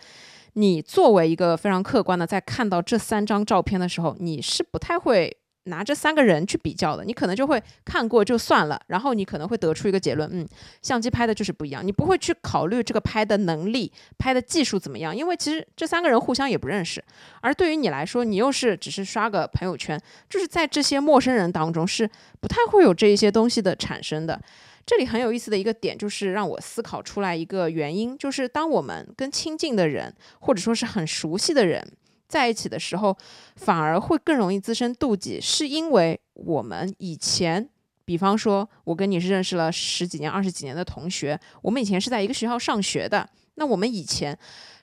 [0.58, 5.38] 你作为一个非常客观的，在看到这三张照片的时候，你是不太会。
[5.70, 10.48] 拿这三个人去比较的，你可能就会看过就算了，然后你可能会得出一个结论，嗯，
[10.82, 17.04] 相机拍的就是不一样，你不会去考虑这个拍的能力、拍的技术怎么样，因为其实这三个人互相也不认识，
[17.41, 24.41] 而对于你来说，你又是只是刷个朋友圈，就是在这些陌生人当中是不太会有这一些东西的产生的。
[24.88, 31.86] 这里很有意思的一个点，就是让我思考出来一个原因，就是当我们跟亲近的人，或者说是很熟悉的人
[32.30, 33.17] 在一起的时候，
[33.58, 37.67] 反而会更容易滋生妒忌，是因为我们以前，
[38.06, 44.38] 比方说，我跟你是认识了十几年、二十几年的同学，我们以前是在一个学校上学的，那我们以前。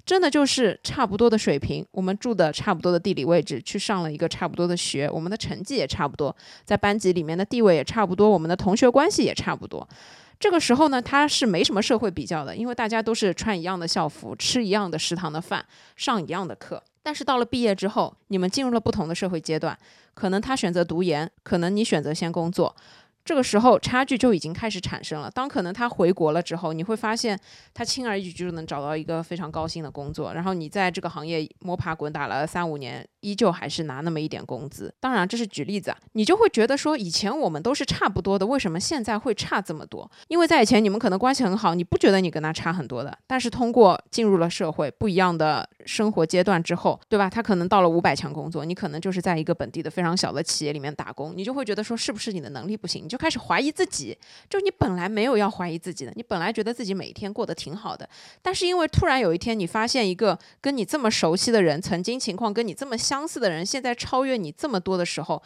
[0.07, 9.89] 真的就是差不多的水平，我们住的差不多的地理位置，去上了一个差不多的学，我们的成绩也差不多，在班级里面的地位也差不多，我们的同学关系也差不多。
[10.39, 15.65] 这个时候呢，他是没什么社会比较的，因为大家都是穿一样的校服，吃一样的食堂的饭，
[15.97, 16.83] 上一样的课。
[17.03, 19.75] 但是到了毕业之后，你们进入了不同的社会阶段，
[20.13, 22.77] 可能他选择读研，可能你选择先工作。
[23.25, 25.31] 这个时候差距就已经开始产生了。
[25.31, 27.39] 当可能他回国了之后，你会发现
[27.73, 34.95] 他轻而易举就能找到一个非常高薪的工作，然后你在这个行业摸爬滚打了三五年，依旧还是拿那么一点工资。
[35.01, 40.11] 当然这是举例子啊，你就会觉得说以前我们都是差不多的，为什么现在会差这么多？
[40.29, 43.17] 因为在以前你们可能关系很好，你不觉得你跟他差很多的。
[43.27, 47.31] 但是通过进入了社会，不一样的生活阶段之后，对吧？
[47.31, 53.09] 他可能到了五百强工作，你可能就是在一个本地的非常小的企业里面打工，你就会觉得说是不是你的能力不行？
[53.15, 54.19] 就开始怀疑自己，
[54.51, 58.09] 就你本来没有要怀疑自己的，你本来觉得自己每天过得挺好的，
[58.43, 65.41] 但是因为突然有一天你发现一个跟你这么熟悉的人，曾经情况跟你这么相似的人，现在超越你这么多的时候，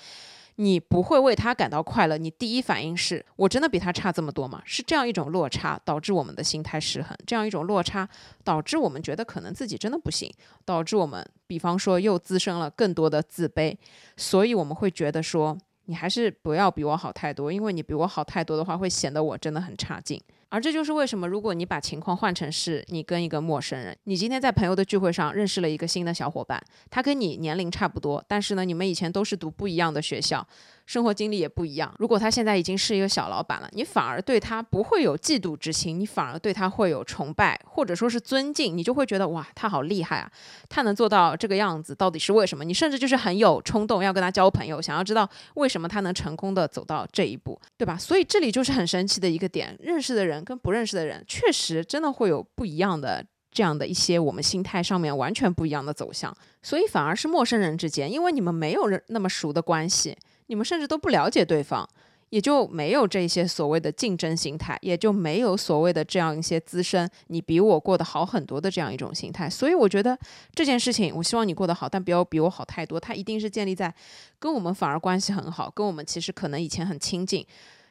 [0.57, 4.63] 你不会为他感到快乐，你第一反应是我真的比他差这么多吗？
[4.65, 8.09] 是这样一种落差导致我们的心态失衡，这样一种落差
[8.43, 10.33] 导致我们觉得可能自己真的不行，
[10.65, 13.77] 导致我们比方说又滋生了更多的自卑，
[14.17, 15.59] 所以我们会觉得说。
[15.89, 20.21] 你还是不要比我好太多，因为你比我好太多的话，会显得我真的很差劲。
[20.51, 30.47] 而这就是为什么，如果你把情况换成是你跟一个陌生人，你今天在朋友的聚会上认识了一个新的小伙伴，他跟你年龄差不多，但是呢，你们以前都是读不一样的学校。
[30.87, 31.95] 生活经历也不一样。
[31.99, 40.33] 如果他现在已经是一个小老板了，你反而对他不会有嫉妒之心，你反而对他会有崇拜或者说是尊敬，你就会觉得哇，他好厉害啊！
[40.67, 42.65] 他能做到这个样子，到底是为什么？
[42.65, 47.95] 你甚至就是很有冲动要跟他交朋友，想要知道为什么他能成功的走到这一步，对吧？
[47.99, 56.37] 所以这里就是很神奇的一个点：认识的人跟不认识的人，确实真的会有不一样的这样的一些我们心态上面完全不一样的走向。
[56.63, 60.17] 所以反而是陌生人之间，因为你们没有那么熟的关系。
[60.47, 61.87] 你们甚至都不了解对方，
[62.31, 69.49] 也就没有这些所谓的竞争心态，也就没有所谓的这样一些滋生你比我过得好很多的这样一种心态。
[69.51, 70.19] 所以我觉得
[70.55, 72.99] 这件事情，我希望你过得好，但不要比我好太多。
[72.99, 73.95] 它一定是建立在
[74.39, 77.47] 跟我们反而关系很好，跟我们其实可能以前很亲近，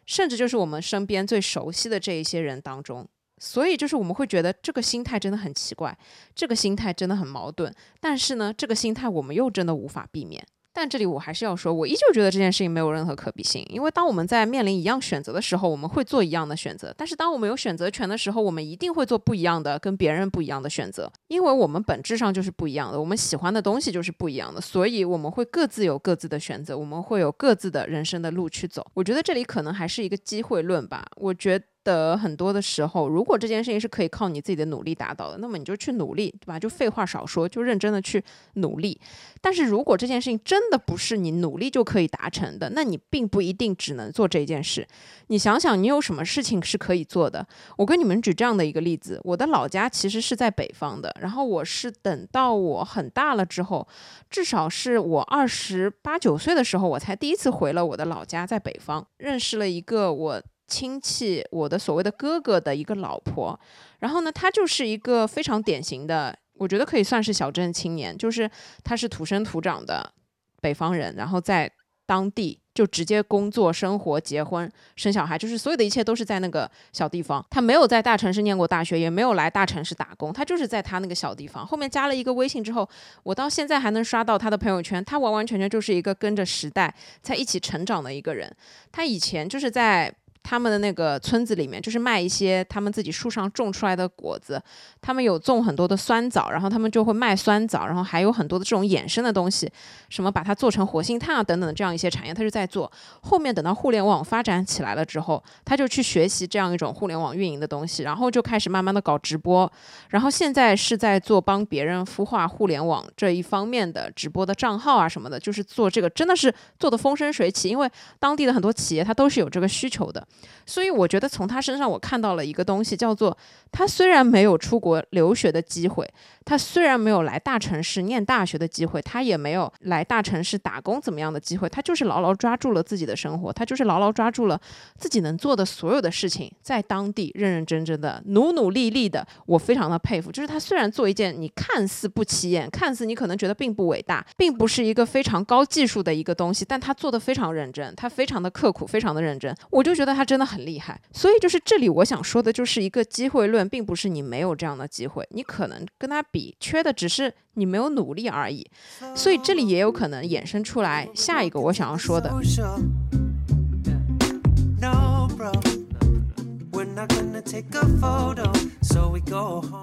[0.08, 3.08] 甚至就是我们身边最熟悉的这一些人当中。
[3.40, 5.96] 所以就是我们会觉得这个心态真的很奇怪，
[6.34, 7.72] 这个心态真的很矛盾。
[8.00, 10.44] 但是呢，这个心态我们又真的无法避免。
[10.80, 28.86] 但这里我还是要说，我依旧觉得这件事情没有任何可比性，因为当我们在面临一样选择的时候，我们会做一样的选择；但是当我们有选择权的时候，我们一定会做不一样的、跟别人不一样的选择，因为我们本质上就是不一样的，我们喜欢的东西就是不一样的，所以我们会各自有各自的选择，我们会有各自的人生的路去走。
[28.94, 31.60] 我觉得这里可能还是一个机会论吧，我觉。
[31.88, 36.60] 的很多的时候，如果这件事情是可以靠你自己的努力达到的，那么你就去努力，对吧？
[36.60, 38.22] 就废话少说，就认真的去
[38.56, 39.00] 努力。
[39.40, 44.86] 但是如果这件事情真的不是你努力就可以达成的，那你并不一定只能做这件事。
[45.28, 47.48] 你想想，你有什么事情是可以做的？
[47.78, 53.88] 我跟你们举这样的一个例子：我的老家其实是在北方的，然后我是等到我很大了之后，
[54.30, 60.44] 至少是我二十八九岁的时候，我才第一次回了我的老家，在北方认识了一个我。
[60.68, 63.58] 亲戚，我的所谓的哥哥的一个老婆，
[64.00, 68.50] 然后呢，他就是一个非常典型的，我觉得可以算是小镇青年，就是
[68.84, 70.12] 他是土生土长的
[70.60, 71.72] 北方人，然后在
[72.06, 77.46] 当地就直接工作、生活、结婚、生小孩，就是所有的一切都是在那个小地方。
[77.50, 81.66] 他没有在大城市念过大学，也没有来大城市打工，他就是在他那个小地方。
[81.66, 82.88] 后面加了一个微信之后，
[83.24, 88.54] 我到现在还能刷到他的朋友圈，他完完全全就是一个跟着时代在一起成长的一个人。
[88.92, 90.14] 他以前就是在。
[90.50, 94.64] 他们的那个村子里面，就是卖一些他们自己树上种出来的果子。
[95.02, 99.70] 他们有种很多的酸枣，然后他们就会卖酸枣，然后还有很多的这种衍生的东西，
[100.08, 102.90] 什么把它做成活性炭啊等等的这样一些产业，他就在做。
[103.20, 109.70] 后面等到互联网发展起来了之后，他就去学习这样一种互联网运营的东西，然后就开始慢慢的搞直播，
[110.12, 120.26] 然后现在是在做帮别人孵化互联网这一方面的直播的账号啊什么的，就是做这个真的是做的风生水起，因为当地的很多企业它都是有这个需求的。
[120.66, 123.36] 所以我觉得从他身上我看到了一个东西，叫做
[123.72, 126.08] 他虽然没有出国留学的机会，
[126.44, 134.60] 他虽然没有来大城市念大学的机会，他也没有来大城市打工怎么样的机会，他就是牢牢抓住了自己的生活，他就是牢牢抓住了
[134.98, 140.32] 自己能做的所有的事情，在当地认认真真的、努努力力的，我非常的佩服。
[140.32, 151.02] 就是他虽然做一件你看似不起眼、看似你可能觉得并不伟大，并不是一个非常高技术的一个东西，但他做的非常认真，他非常的刻苦，非常的认真，我就觉得他真的很厉害。
[151.12, 158.70] 所以就是这里我想说的，就是一个机会论，并不是你没有这样的机会，你可能跟他比缺的只是你没有努力而已。
[159.16, 162.30] 所以这里也有可能衍生出来下一个我想要说的。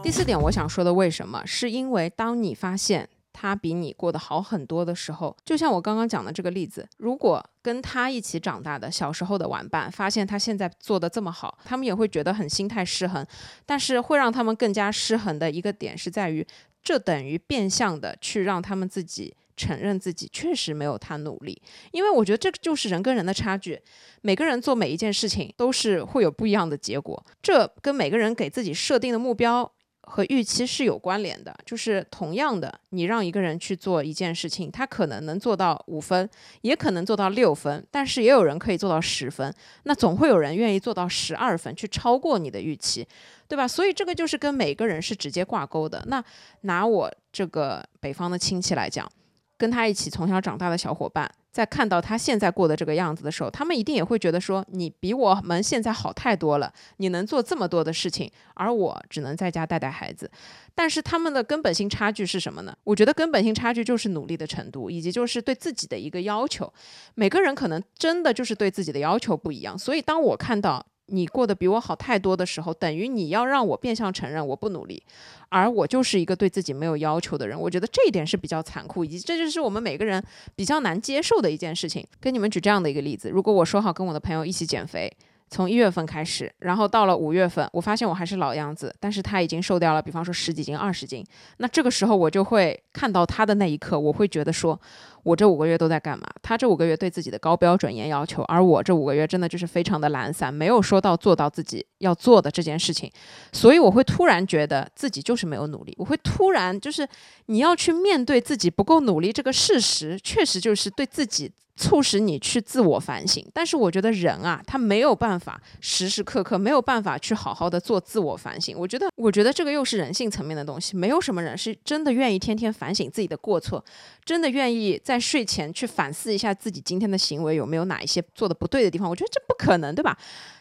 [0.02, 1.42] 第四点，我想说的，为什么？
[1.46, 3.08] 是因为当你发现
[3.44, 13.26] 他比你过得好很多的时候，就像我刚刚讲的这个例子，如果跟他一起长大的小时候的玩伴发现他现在做的这么好，他们也会觉得很心态失衡。
[13.66, 16.46] 但是会让他们更加失衡的一个点是在于，
[16.82, 19.36] 这等于变相的去让他们自己。
[19.56, 23.80] 承认自己确实没有他努力，因为我觉得这就是人跟人的差距。
[24.20, 29.70] 每个人做每一件事情都是会有不一样的结果，这跟每个人给自己设定的目标
[30.06, 31.54] 和预期是有关联的。
[31.64, 36.28] 就是同样的，你让一个人去做一件事情，他可能能做到五分，
[36.62, 39.54] 也可能做到六分，但是也有人可以做到十分。
[39.84, 43.06] 那总会有人愿意做到十二分，去超过你的预期，
[43.48, 43.66] 对吧？
[43.66, 46.04] 所以这个就是跟每个人是直接挂钩的。
[46.06, 46.22] 那
[46.62, 49.10] 拿我这个北方的亲戚来讲。
[49.56, 60.28] 跟他一起从小长大的小伙伴，在看到他现在过的这个样子的时候，他们一定也会觉得说：“你比我们现在好太多了，你能做这么多的事情，而我只能在家带带孩子。”
[60.74, 62.76] 但是他们的根本性差距是什么呢？
[62.82, 66.72] 我觉得根本性差距就是努力的程度，以及就是对自己的一个要求。
[67.14, 70.84] 每个人可能真的就是对自己的要求不一样，所以当我看到。
[71.06, 75.02] 你过得比我好太多的时候，等于你要让我变相承认我不努力，
[75.48, 77.58] 而我就是一个对自己没有要求的人。
[77.60, 80.22] 我觉得这一点是比较残酷，以及这就是我们每个人
[80.56, 82.06] 比较难接受的一件事情。
[82.20, 85.10] 跟你们举这样的一个例子：如果我说好跟我的朋友一起减肥。
[85.50, 91.24] 从一月份开始，然后到了五月份，我发现我还是老样子，但是他已经瘦掉了，比方说十几斤、二十斤。
[91.58, 94.80] 那这个时候我就会看到他的那一刻，我会觉得说，
[95.24, 96.26] 我这五个月都在干嘛？
[96.40, 103.10] 他这五个月对自己的高标准严要求，而我这五个月真的就是非常的懒散，没有说到做到自己要做的这件事情。
[103.52, 107.08] 所以我会突然觉得自己就是没有努力，我会突然就是
[107.46, 111.50] 你要去面对自己不够努力这个事实，确实就是对自己。
[111.76, 118.78] 促使你去自我反省，但是我觉得人啊，他没有办法时时刻刻没有办法去好好的做自我反省。
[118.78, 123.84] 我觉得，我觉得这个又是人性层面的东西，没有什么人是真的愿意天天反省自己的过错，
[124.24, 129.08] 真的愿意在在睡前去反思一下自己今天的行为有没有哪一些做的不对的地方。
[129.08, 130.18] 我觉得这不可能，对吧？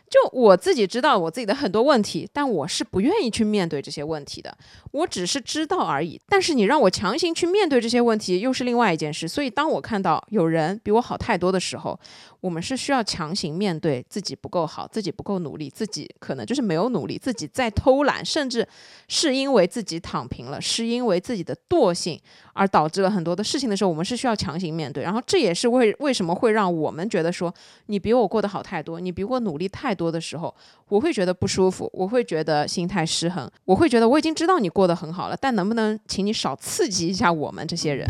[0.09, 4.55] 就我自己知道我自己的很多问题，但我是不愿意去面对这些问题的。
[4.91, 6.21] 我只是知道而已。
[6.27, 9.27] 但是你让我强行去面对这些问题，又是另外一件事。
[9.27, 11.99] 所以当我看到有人比我好太多的时候，
[12.41, 18.67] 我们是需要强行面对自己不够好，自己不够努力，自己可能就是没有努力，自己在偷懒，甚至
[19.07, 22.21] 是因为自己躺平了，是因为自己的惰性
[22.53, 25.03] 而导致了很多的事情的时候，我们是需要强行面对。
[25.03, 27.53] 然后这也是为为什么会让我们觉得说
[27.87, 30.53] 你比我过得好太多，你比我努力太多的时候，
[30.87, 38.07] 我会觉得不舒服，我会觉得心态失衡，我会觉得我已经知道你过得很好了，但能不能请你少刺激一下我们这些人？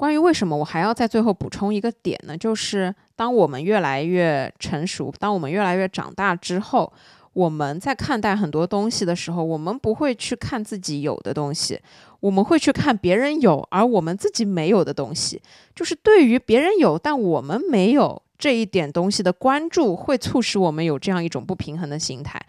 [0.00, 2.34] 关于为什么我还要在最后补充一个点呢？
[2.34, 6.90] 就是当我们越来越成熟，当我们越来越长大之后，
[7.34, 11.78] 我们在看待很多东西的时候，我们不会去看自己有的东西，
[12.20, 15.38] 我们会去看别人有而我们自己没有的东西。
[15.76, 22.40] 就是对于别人有但我们没有这一点东西的关注，会促使我们有这样一种不平衡的心态。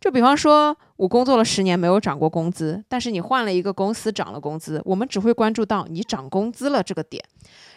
[0.00, 7.22] 就比方说，我工作了十年没有涨过工资，但是你换了一个公司涨了工资，我们只会关注到你涨工资了这个点。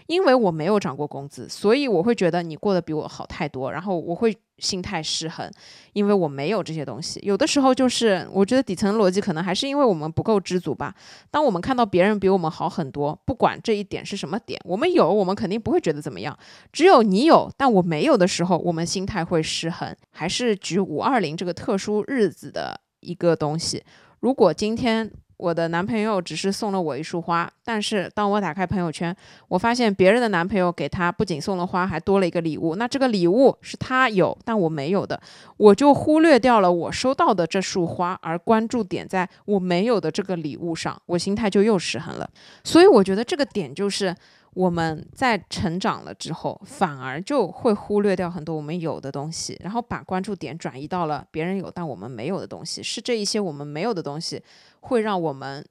[0.07, 5.49] 因为我没有涨过工资，所以我会觉得你过得比我好太多，然后我会心态失衡，
[5.93, 7.19] 因为我没有这些东西。
[7.23, 10.93] 有的时候就是，我觉得底层逻辑可能还是因为我们不够知足吧。
[11.31, 16.37] 当我们看到别人比我们好很多，不管这一点是什么点，我们有，我们肯定不会觉得怎么样。
[16.71, 19.95] 只有你有，但我没有的时候，我们心态会失衡。
[20.11, 23.83] 还是举五二零这个特殊日子的一个东西，
[24.19, 25.11] 如果今天。
[25.43, 29.13] 我的男朋友只是送了我一束花，但是当我打开朋友圈，
[29.49, 32.77] 我发现别人的男朋友给他不仅送了花，还多了一个礼物。
[32.77, 35.21] 那这个礼物是他有但我没有的，
[35.57, 42.29] 我就忽略掉了我收到的这束花，而关注点在我没有的这个礼物上，我心态就又失衡了。
[42.63, 44.15] 所以我觉得这个点就是。
[44.55, 52.83] 我们在成长了之后，反而就会忽略掉很多我们有的东西，然后把关注点转移到了别人有但我们没有的东西。
[52.83, 54.39] 是这一些我们没有的东西，
[54.83, 55.65] 会让我们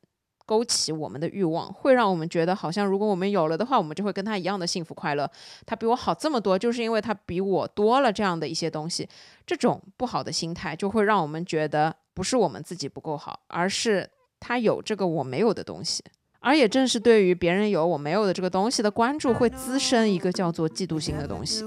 [0.46, 5.30] 勾起我们的欲望，会让我们觉得好像如果我们有了的话，我们就会跟他一样的幸福快乐。
[5.66, 9.08] 他比我好这么多，就是因为他比我多了这样的一些东西。
[9.46, 14.08] 这种不好的心态就会让我们觉得不是我们自己不够好，而是
[14.40, 16.02] 他有这个我没有的东西。
[16.40, 21.62] 而也正是对于别人有我没有的这个东西的关注，会滋生一个叫做嫉妒心的东西。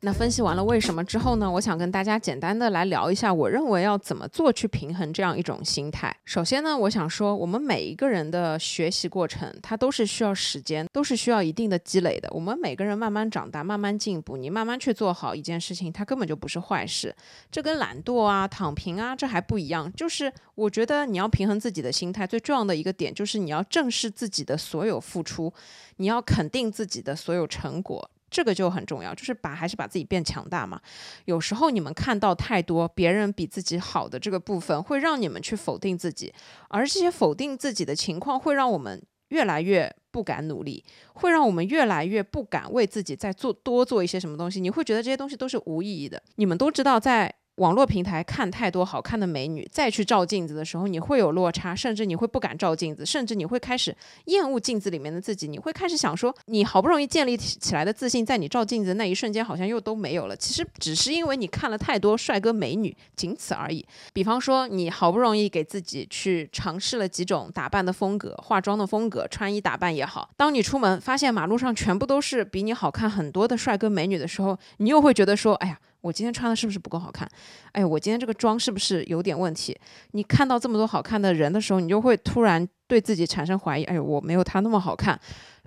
[0.00, 1.50] 那分析完了为什么之后呢？
[1.50, 6.14] 我想跟大家简单的来聊一下，我认为要怎么做去平衡这样一种心态。
[6.24, 12.28] 首先呢，我想说，我们每一个人的学习过程，它都是需要时间，都是需要一定的积累的。
[12.32, 17.14] 我们每个人慢慢长大，慢慢进步，你慢慢去做好一件事情，它根本就不是坏事。
[17.50, 19.92] 这跟懒惰啊、躺平啊，这还不一样。
[19.94, 25.52] 就是我觉得你要平衡自己的心态，最重要的一个点就是你要正视自己的所有付出，
[25.96, 28.10] 你要肯定自己的所有成果。
[28.30, 30.80] 这个就很重要，就是把还是把自己变强大嘛。
[31.24, 36.32] 有时候你们看到太多别人比自己好的这个部分，会让你们去否定自己，
[36.68, 44.60] 而这些否定自己的情况，会让我们越来越不敢努力，会让我们越来越不敢为自己再做多做一些什么东西。
[44.60, 46.22] 你会觉得这些东西都是无意义的。
[46.36, 47.34] 你们都知道，在。
[47.56, 53.94] 网络平台看太多好看的美女，再去照镜子的时候，你会有落差，甚至你会不敢照镜子，甚至你会开始
[54.26, 60.34] 厌恶镜子里面的自己，你会开始想说，你好不容易建立起来的自信，在你照镜子那一瞬间，好像又都没有了。
[60.34, 63.84] 其实只是因为你看了太多帅哥美女，仅此而已。
[64.14, 75.78] 比方说，你好不容易给自己去尝试了几种打扮的风格、化妆的风格、穿衣打扮也好，当你出门发现马路上全部都是比你好看很多的帅哥美女的时候，你又会觉得说，哎呀。
[76.00, 77.28] 我今天穿的是不是不够好看？
[77.72, 79.78] 哎，我今天这个妆是不是有点问题？
[80.12, 83.84] 你看到这么多好看的人的时候，你就会突然对自己产生怀疑。
[83.84, 85.18] 哎呦，我没有他那么好看。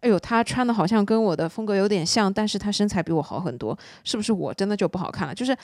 [0.01, 5.34] 哎呦，他穿的好像跟我的风格有点像，但是他身材比我好很多，是不是我真的就不好看了？
[5.34, 5.55] 就是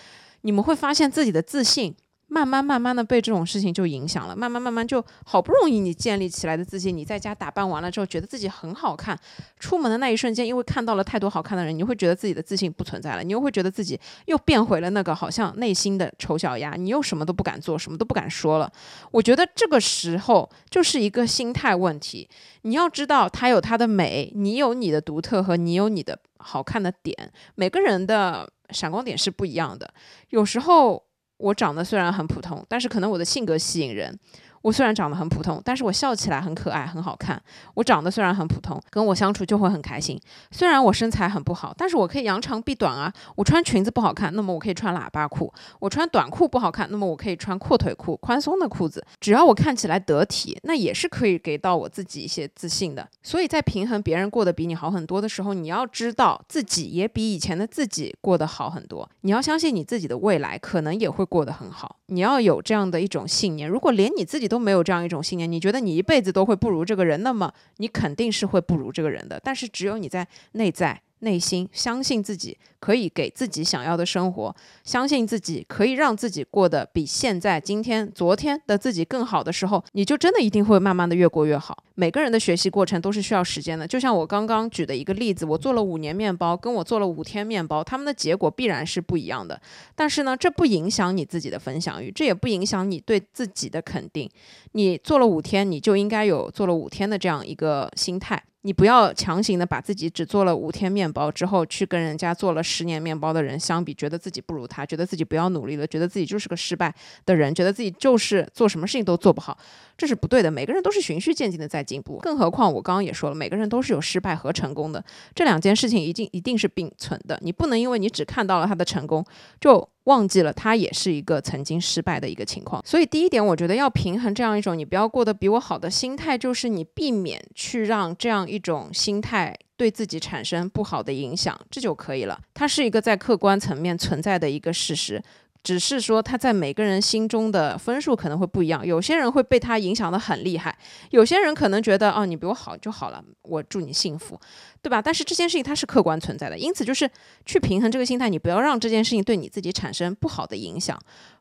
[0.41, 1.95] 你们会发现自己的自信。
[2.29, 9.19] 慢慢慢慢的被这种事情就影响了，慢慢慢慢就好不容易你建立起来的自信，你在家打扮完了之后，觉得自己很好看，
[9.59, 18.71] 出门的那一瞬间，因为看到了太多好看的人，你会觉得自己的自信不存在了，你又会觉得自己又变回了那个好像内心的丑小鸭，你又什么都不敢做，什么都不敢说了。
[19.09, 22.29] 我觉得这个时候就是一个心态问题，
[22.61, 29.91] 你要知道它有它的美，你有你的独特和你有你的好看的点，每个人的闪光点是不一样的，
[30.29, 31.08] 有时候。
[31.39, 34.17] 我长得虽然很普通，但是可能我的性格吸引人。
[34.61, 37.41] 我虽然长得很普通，但是我笑起来很可爱，很好看。
[37.75, 40.19] 我长得虽然很普通，跟我相处就会很开心。
[40.51, 43.11] 虽然我身材很不好，但是我可以扬长避短啊。
[43.35, 45.47] 我穿裙子不好看，那么我可以穿喇叭裤；
[45.79, 49.05] 我穿短裤不好看，那么我可以穿阔腿裤，宽松的裤子。
[49.19, 53.07] 只要我看起来得体，那也是可以给到我自己一些自信的。
[53.23, 59.09] 所以在平衡别人过得比你好很多的时候，你要知道自己也比以前的自己过得好很多。
[59.21, 61.97] 你要相信你自己的未来可能也会过得很好。
[62.07, 63.69] 你要有这样的一种信念。
[63.69, 69.39] 如果连你自己都没有这样一种信念，你觉得你一辈子都会不如这个人，那么你肯定是会不如这个人的。
[69.41, 71.01] 但是只有你在内在。
[71.19, 81.83] 内心相信自己可以给自己想要的生活，相信自己可以让自己过得比现在、今天、昨天的自己更好的时候，你就真的一定会慢慢的越过越好。
[81.95, 89.59] 每个人的学习过程都是需要时间的，就像我刚刚举的一个例子，我做了五年面包，跟我做了五天面包，他们的结果必然是不一样的。
[89.95, 94.29] 但是呢，这不影响你自己的分享欲，这也不影响你对自己的肯定。
[94.71, 98.41] 你做了五天，你就应该有做了五天的这样一个心态。
[98.63, 106.93] 你不要强行的把自己只做了五天面包之后，去跟人家做了十年面包的人相比，觉得自己不如他，觉得自己不要努力了，觉得自己就是个失败
[107.25, 109.57] 的人，觉得自己就是做什么事情都做不好，
[109.97, 110.51] 这是不对的。
[110.51, 115.01] 每个人都是循序渐进的在进步，更何况我刚刚也说了，每个人都是有失败和成功的，
[115.33, 117.39] 这两件事情一定一定是并存的。
[117.41, 119.25] 你不能因为你只看到了他的成功，
[119.61, 119.87] 就。
[120.09, 122.83] 忘记了，他也是一个曾经失败的一个情况。
[122.83, 132.39] 所以第一点，我觉得要平衡这样一种你不要过得比我好的心态，就是你避免去让这样一种心态对自己产生不好的影响，这就可以了。
[132.55, 135.21] 它是一个在客观层面存在的一个事实。
[135.61, 140.77] 只是说他在每个人心中的分数可能会不一样，有些人会被他影响的很厉害，
[141.11, 144.39] 有些人可能觉得哦你比我好就好了，我祝你幸福，
[144.81, 145.01] 对吧？
[145.01, 147.09] 但是这件事情它是客观存在的，因此就是
[147.45, 150.97] 去平衡这个心态，你不要让这件事情对你自己产生不好的影响。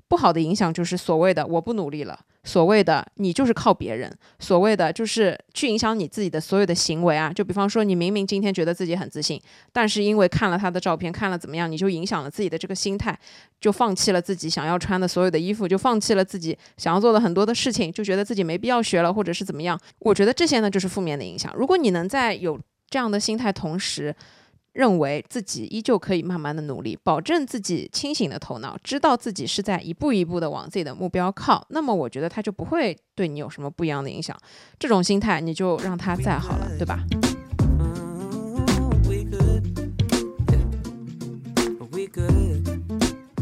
[0.08, 7.32] 不好的影响就是所谓的我不努力了，所谓的你就是靠别人，所谓的就是去影响你自己的所有的行为啊。
[7.32, 9.40] 就比方说，你明明今天觉得自己很自信，
[9.72, 13.18] 但是因为看了他的照片，看了怎么样，你就影响了自己的这个心态，
[13.60, 19.78] 就放弃了自己想要穿的所有的衣服，就放弃了自己想要做的很多的事情，就觉得自己没必要学了，或者是怎么样。
[19.98, 21.52] 我觉得这些呢，就是负面的影响。
[21.54, 22.58] 如果你能在有
[22.88, 24.14] 这样的心态同时，
[24.72, 34.36] 认为自己依旧可以慢慢的努力，保证自己清醒的头脑，知道自己是在一步一步的往自己的目标靠，那么我觉得他就不会对你有什么不一样的影响。
[34.78, 37.04] 这种心态你就让他再好了，对吧？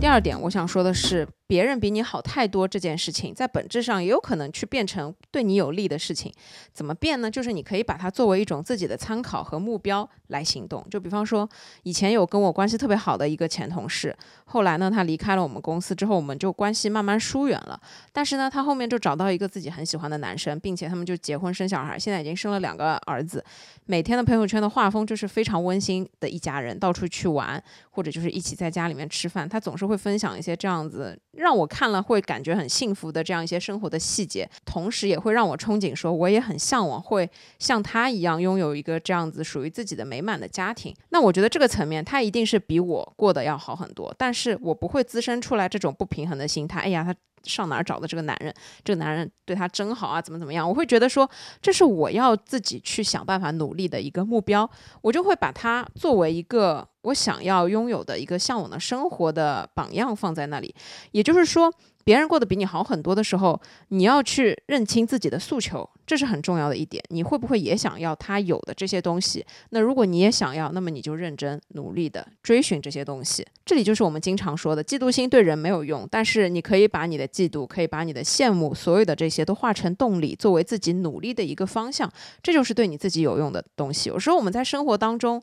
[0.00, 1.26] 第二点，我想说的是。
[1.46, 6.32] 别人比你好太多这件事情，在本质上也有可能去变成对你有利的事情。
[6.72, 7.30] 怎么变呢？
[7.30, 10.84] 就是你可以把它作为一种自己的参考和目标来行动。
[10.90, 11.48] 就比方说，
[11.84, 14.16] 以前有跟我关系特别好的一个前同事，
[14.46, 17.80] 后来呢，他离开了我们公司之后，我们就关系慢慢疏远了。
[18.12, 23.44] 但是呢，他后面就找到一个自己很喜欢的男生，并且他们就结婚生小孩，现在已经生了两个儿子。
[23.84, 29.48] 每天的朋友圈的画风就是非常温馨的一家人，到处去玩，或者就是一起在家里面吃饭。
[29.48, 31.16] 他总是会分享一些这样子。
[31.36, 37.28] 让我看了会感觉很幸福的这样一些生活的细节，同时也会让我憧憬说，我也很向往会
[37.58, 40.94] 像他一样拥有一个这样子属于自己的美满的家庭。
[41.10, 46.80] 那我觉得这个层面他一定是比我过得要好很多，但是我不会滋生出来这种不平衡的心态。
[46.80, 47.14] 哎呀，他
[47.48, 48.52] 上哪儿找的这个男人？
[48.84, 50.68] 这个男人对他真好啊，怎么怎么样？
[50.68, 51.28] 我会觉得说，
[51.62, 54.68] 这是我要自己去想办法努力的一个目标，
[55.00, 56.86] 我就会把他作为一个。
[57.02, 60.74] 我想要拥有的一个向往的生活的榜样放在那里，
[61.12, 61.72] 也就是说，
[62.02, 67.02] 别人过得比你好很多的时候，你要去认清自己的诉求，这是很重要的一点。
[67.08, 69.44] 你会不会也想要他有的这些东西？
[69.70, 73.44] 那如果你也想要，那么你就认真努力的追寻这些东西。
[73.64, 82.10] 这里就是我们经常说的，嫉妒心对人没有用，但是你可以把你的嫉妒，可以把你的羡慕，所有的这些都化成动力，作为自己努力的一个方向，
[82.42, 84.08] 这就是对你自己有用的东西。
[84.08, 85.42] 有时候我们在生活当中。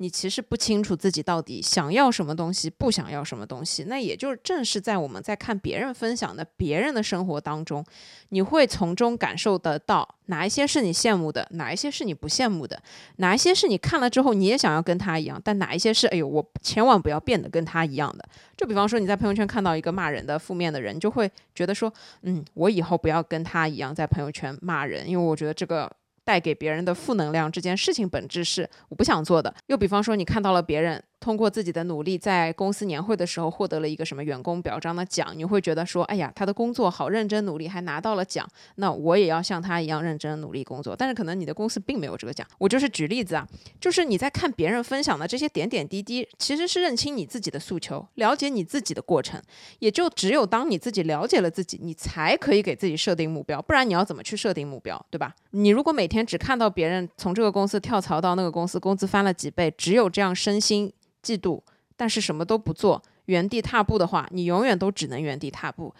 [0.00, 3.84] 你其实不清楚自己到底想要什么东西，不想要什么东西。
[3.84, 7.84] 那也就是正是在我们在看别人分享的别人的生活当中，
[8.28, 12.80] 你会从中感受得到哪一些是你羡慕的，哪一些是你不羡慕的，
[13.16, 18.24] 哪一些是你看了之后你也想要跟他一样，但哪一些是哎呦我千万不要变得跟他一样的。
[18.56, 21.92] 就比方说你在朋友圈看到一个骂人的负面的人，就会觉得说，
[22.22, 25.90] 嗯，我以后不要跟他一样在朋友圈骂人，因为我觉得这个。
[26.28, 29.54] 带给别人的负能量这件事情本质是我不想做的。
[29.68, 31.02] 又比方说，你看到了别人。
[31.20, 40.94] 通过自己的努力，在公司年会的时候获得了一个什么员工表彰的奖，你会觉得说，哎呀，他的工作好认真努力，还拿到了奖，那我也要像他一样认真努力工作。
[40.96, 42.46] 但是可能你的公司并没有这个奖。
[42.58, 43.46] 我就是举例子啊，
[43.80, 49.42] 就是你在看别人分享的这些点点滴滴，其实是认清你自己的诉求，了解你自己的过程。
[49.80, 53.60] 也就只有当你自己了解了自己，你才可以给自己设定目标。
[53.60, 55.34] 不然你要怎么去设定目标，对吧？
[55.50, 60.92] 你如果每天只看到别人从这个公司跳槽到那个公司，工资翻了几倍，只有这样身心。
[61.22, 61.60] 嫉妒，
[61.96, 65.94] 但是什么都不做，原地踏步的话，你永远都只能原地踏步。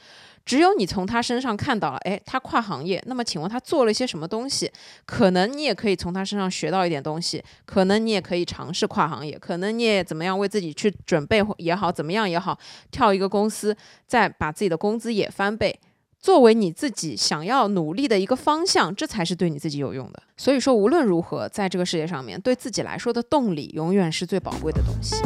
[0.45, 4.73] 只有你从他身上看到了，哎，他跨行业，那么请问他做了些什么东西？
[5.05, 12.59] 可能你也可以从他身上学到一点东西，可能你也可以尝试跨行业，可能你也怎么样为自己去准备也好，怎么样也好，
[12.91, 15.79] 跳一个公司，再把自己的工资也翻倍。
[16.21, 20.23] 作为你自己想要努力的一个方向，这才是对你自己有用的。
[20.37, 25.16] 所以说，无论如何，在这个世界上面，对自己来说的动力，永远是最宝贵的东西。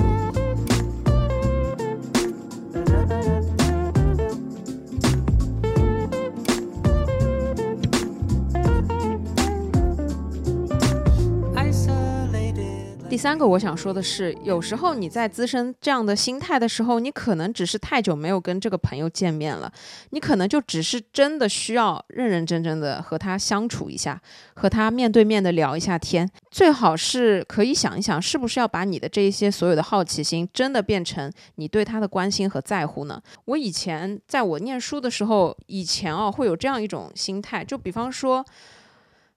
[13.13, 19.71] 第三个我想说的是，有时候你在滋生这样的心态的时候，你可能只是太久没有跟这个朋友见面了，
[20.13, 24.19] 你可能就只是真的需要认认真真的和他相处一下，
[24.55, 33.21] 和他面对面的聊一下天，最好是可以想一想，是不是要把你的这一些所有的好奇心，真的变成你对他的关心和在乎呢？
[33.45, 38.43] 我以前在我念书的时候，以前哦会有这样一种心态，就比方说。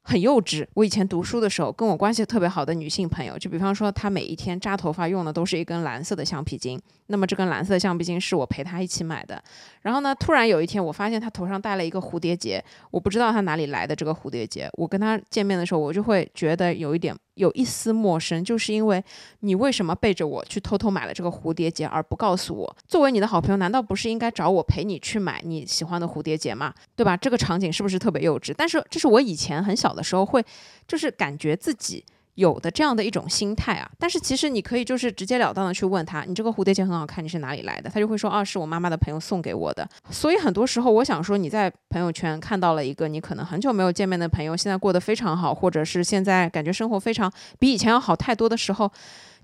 [0.08, 0.66] 很幼稚。
[0.76, 6.80] 我以前读书的时候，跟我关系特别好的女性朋友，就比方说，她每一天扎头发用的都是一根蓝色的橡皮筋。
[7.08, 9.44] 那么这根蓝色橡皮筋是我陪她一起买的。
[9.82, 14.70] 然后呢，突然有一天，我发现她头上戴了一个蝴蝶结，我不知道她哪里来的这个蝴蝶结。
[14.74, 19.04] 我跟她见面的时候，我就会觉得有一点有一丝陌生，就是因为
[19.42, 22.78] 你为什么背着我去偷偷买了这个蝴蝶结而不告诉我？
[22.88, 26.74] 作为你的好朋友，难道不是应该找我陪你去买你喜欢的蝴蝶结吗？
[26.96, 27.16] 对吧？
[27.16, 28.54] 这个场景是不是特别幼稚？
[28.58, 30.44] 但是这是我以前很小的时候会，
[30.88, 32.04] 就是感觉自己。
[32.36, 37.90] 有的这样的一种心态啊，但是其实你可以就是直截了当的去问他，你这个蝴蝶结很好看，你是哪里来的？
[37.90, 39.88] 他就会说，哦，是我妈妈的朋友送给我的。
[40.10, 48.92] 所以很多时候，我想说你在朋友圈看到了一个你可能很久没有见面的朋友，现在过得非常好，或者是现在感觉生活非常比以前要好太多的时候，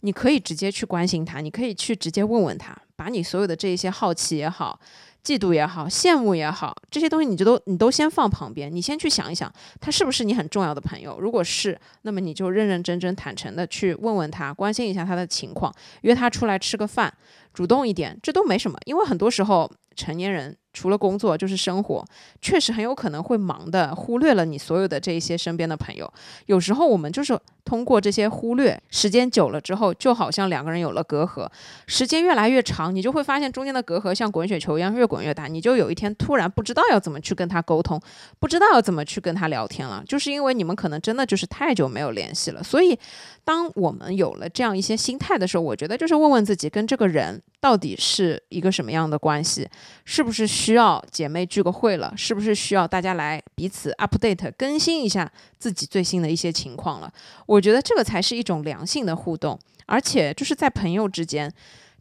[0.02, 4.80] 你可以直接去关心他，你可以去直接问问他，把你所有的这一些好奇也好。
[5.24, 11.20] 嫉妒也好，羡慕也好，这些东西你就都你都先放旁边，你先去想一想，他是不是你很重要的朋友？
[11.20, 17.14] 如果是，那么你就认认真真、坦诚的去问问他，关心一下他的情况，约他出来吃个饭，
[17.54, 18.78] 主动一点，这都没什么。
[18.86, 22.04] 因为很多时候，成年人除了工作就是生活，
[22.42, 26.12] 确实很有可能会忙的，忽略了你所有的这一些身边的朋友。
[26.48, 27.40] 有时候我们就是。
[27.64, 31.48] 通过这些忽略，时间久了之后，就好像两个人有了隔阂。
[31.86, 35.46] 时间越来越长，你就会发现中间的隔阂像滚雪球一样越滚越大。
[35.46, 38.02] 你就有一天突然不知道要怎么去跟他沟通，
[38.40, 42.64] 不知道要怎么去跟他聊天了，就是因为你们可能真的就是太久没有联系了。
[42.64, 42.98] 所以，
[43.44, 49.68] 当我们有了这样一些心态的时候，我觉得就是问问自己，跟这个人到底是一个什么样的关系？
[50.06, 52.14] 是不是需要姐妹聚个会了？
[52.16, 57.12] 是不是需要大家来彼此 update 更新一下自己最新的一些情况了？
[57.46, 61.52] 我觉得这个才是一种良性的互动，而且就是在朋友之间，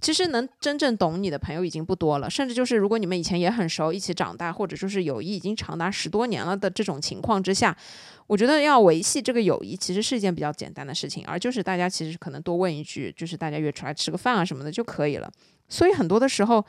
[0.01, 2.31] 其实能真正懂你的朋友已经不多了。
[2.31, 7.77] 甚至就是如果你们以前也很熟，一起长大，或者说是友谊已经长达十多年了的这种情况之下，
[8.27, 11.25] 我觉得要维系这个友谊，其实是一件比较简单的事情。
[11.27, 15.31] 而就是大家其实可能多问一句，就是大家约出来吃个饭啊什么的就可以了。
[15.69, 16.65] 所以很多的时候，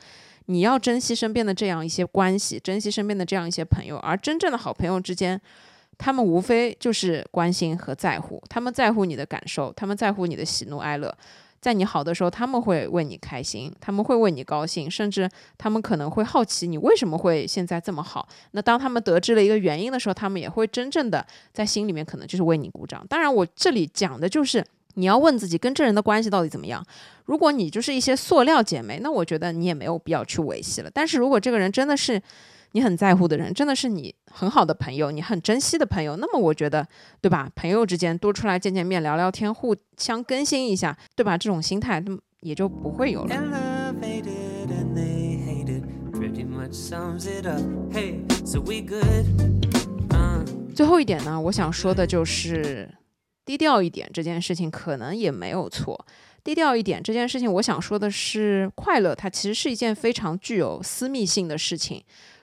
[0.46, 5.40] 你要珍惜身边的这样一些关系，珍惜身边的这样一些朋友，而真正的好朋友之间。
[5.98, 11.16] 他们无非就是关心和在乎，他们在乎你的感受，他们在乎你的喜怒哀乐，
[11.62, 18.28] 在你好的时候，他们会为你开心，他们会为你高兴，甚至他们可能会好奇你为什么会现在这么好。
[18.50, 23.06] 那当他们得知了一个原因的时候，他们也会真正的在心里面可能就是为你鼓掌。
[23.08, 24.62] 当然，我这里讲的就是
[24.94, 26.84] 你要问自己跟这人的关系到底怎么样。
[27.26, 30.90] 如果你就是一些塑料姐妹，那我觉得你也没有必要去维系了。
[30.92, 32.20] 但是如果这个人真的是，
[32.72, 36.16] 你很在乎的人，真的是你很好的朋友，你很珍惜的朋友。
[36.16, 36.86] 那么我觉得，
[37.20, 37.50] 对吧？
[37.54, 41.36] 朋友之间多出来见见面、聊聊天，互相更新一下，对吧？
[41.36, 43.94] 这种心态，那么也就不会有了。
[50.74, 52.88] 最后一点呢，我想说的就是
[53.44, 56.06] 低调一点这件事情，可能也没有错。
[56.42, 62.02] 低调一点这件事情，我想说的是，快乐它其实是一件非常具有私密性的事情。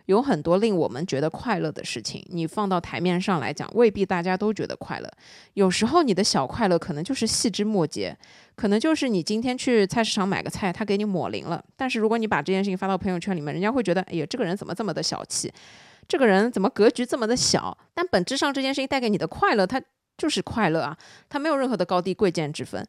[0.09, 5.07] 有很多令我们觉得快乐的事情，你放到台面上来讲，未必大家都觉得快乐。
[5.53, 8.17] 有时候你的小快乐可能就是细枝末节，
[8.55, 11.63] 可能就是你今天去菜市场买个菜，他给你抹零了。
[11.77, 15.53] 但是如果你把这件事情发到朋友圈里面，人家会觉得，哎呀，这个人怎么这么的小气？
[16.07, 17.77] 这个人怎么格局这么的小？
[17.93, 19.79] 但本质上这件事情带给你的快乐，它。
[20.19, 20.95] 就是快乐啊，
[21.29, 22.85] 它没有任何的高低贵贱之分，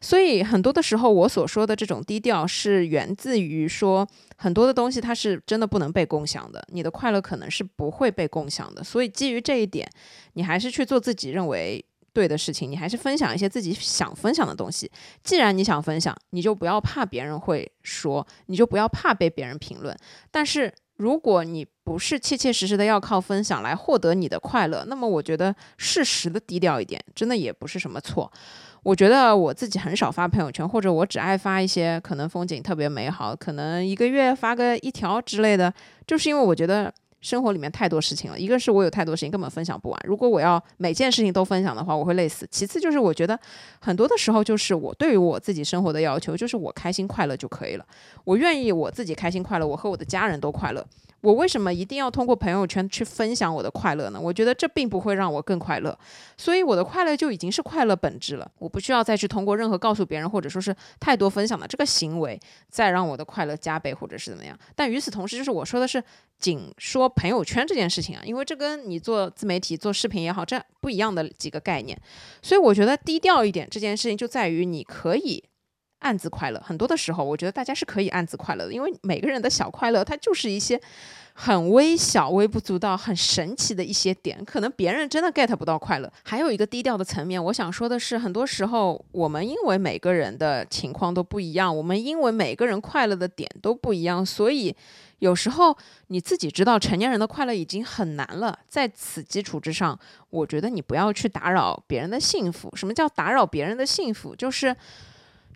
[0.00, 9.86] 所以很多的时候，我所说的这种低调是源自于说很多的东西它是真的不能被共享的，你的快乐可能是不会被共享的，所以基于这一点，
[10.32, 14.90] 你还是去做自己认为对的事情，你还是分享一些自己想分享的东西。
[15.22, 19.94] 既然你想分享，你就不要怕别人会说，你就不要怕被别人评论，
[20.30, 20.72] 但是。
[21.00, 28.30] 如果你不是切切实实的要靠分享来获得你的快乐，那么我觉得适时的低调一点，真的也不是什么错。
[28.82, 35.72] 我觉得我自己很少发朋友圈，或者我只爱发一些可能风景特别美好，可能一个月发个一条之类的，
[36.06, 36.92] 就是因为我觉得。
[37.20, 40.00] 生活里面太多事情了，一个是我有太多事情根本分享不完。
[40.04, 42.48] 如果我要每件事情都分享的话，我会累死。
[42.50, 43.38] 其次就是我觉得
[43.80, 47.84] 很多的时候，就是我对于我自己生活的要求，就是我开心快乐就可以了。
[48.24, 50.84] 我愿意我自己开心快乐，我和我的家人都快乐。
[51.20, 54.18] 我为什么一定要通过朋友圈去分享我的快乐呢？
[54.18, 55.94] 我觉得这并不会让我更快乐。
[56.38, 62.40] 所以我的快乐就已经是快乐本质了，我不需要再去通过任何告诉别人或者说是太多分享的这个行为，
[62.70, 64.58] 再让我的快乐加倍或者是怎么样。
[64.74, 66.02] 但与此同时，就是我说的是。
[66.40, 72.00] 仅说朋友圈这件事情啊，因为这跟你做自媒体、做视频也好，这不一样的几个概念，
[72.40, 75.42] 所以我觉得低调一点这件事情就在于你可以
[75.98, 76.60] 暗自快乐。
[76.64, 80.80] 很多的时候，我觉得大家是可以暗自快乐的，因为每个人的小快乐，它就是一些
[81.34, 86.10] 很微小、微不足道、很神奇的一些点，可能别人真的 get 不到快乐。
[86.24, 94.74] 还有一个低调的层面，我想说的是，很多时候我们因为每个人的情况都不一样，我们因为每个人快乐的点都不一样，所以。
[95.20, 95.76] 有时候
[96.08, 99.98] 你自己知道成年人的快乐已经很难了，在此基础之上，
[100.30, 102.74] 我觉得你不要去打扰别人的幸福。
[102.74, 104.34] 什么叫打扰别人的幸福？
[104.34, 104.74] 就是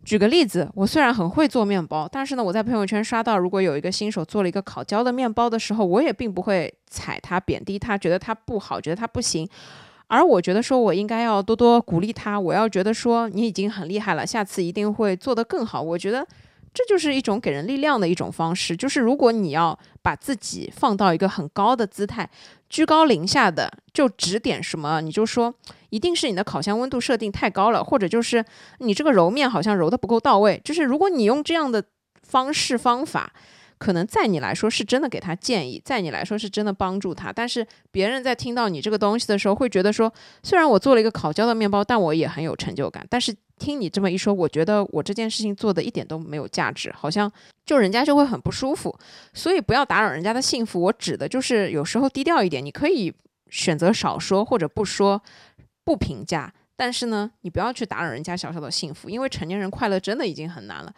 [0.05, 9.49] 举个例子，我虽然很会做面包，但是呢，我在朋友圈刷到，如果有一个新手做了一个烤焦的面包的时候，我也并不会踩他、贬低他，觉得他不好，觉得他不行，
[10.09, 15.81] 而我觉得说我应该要多多鼓励他，我要觉得说你已经很厉害了，下次一定会做得更好。
[15.81, 16.27] 我觉得。
[16.75, 22.29] 这就是一种给人力量的一种方式，就是如果你要把自己放到一个很高的姿态，
[22.69, 25.55] 居高临下的就指点什么，你就说
[25.91, 28.45] 一定是你的烤箱温度设定太高了，或者就是
[28.79, 30.61] 你这个揉面好像揉的不够到位。
[30.65, 31.85] 就是如果你用这样的
[32.25, 33.33] 方式方法，
[33.79, 40.13] 可能在你来说是真的给他建议，在你来说是真的帮助他，但是别人在听到你这个东西的时候，会觉得说，
[40.43, 43.33] 虽然我做了一个烤焦的面包，但我也很有成就感，但是。
[43.59, 47.31] 听你这么一说，我觉得我这件事情做的一点都没有价值，好像
[47.65, 48.97] 就人家就会很不舒服。
[49.33, 50.81] 所以不要打扰人家的幸福。
[50.81, 53.13] 我指的就是有时候低调一点，你可以
[53.49, 55.23] 选择少说或者不说，
[55.85, 56.53] 不评价。
[56.77, 60.93] 但是呢，你不要去打扰人家小小的幸福，因为成年人快乐真的已经很难了。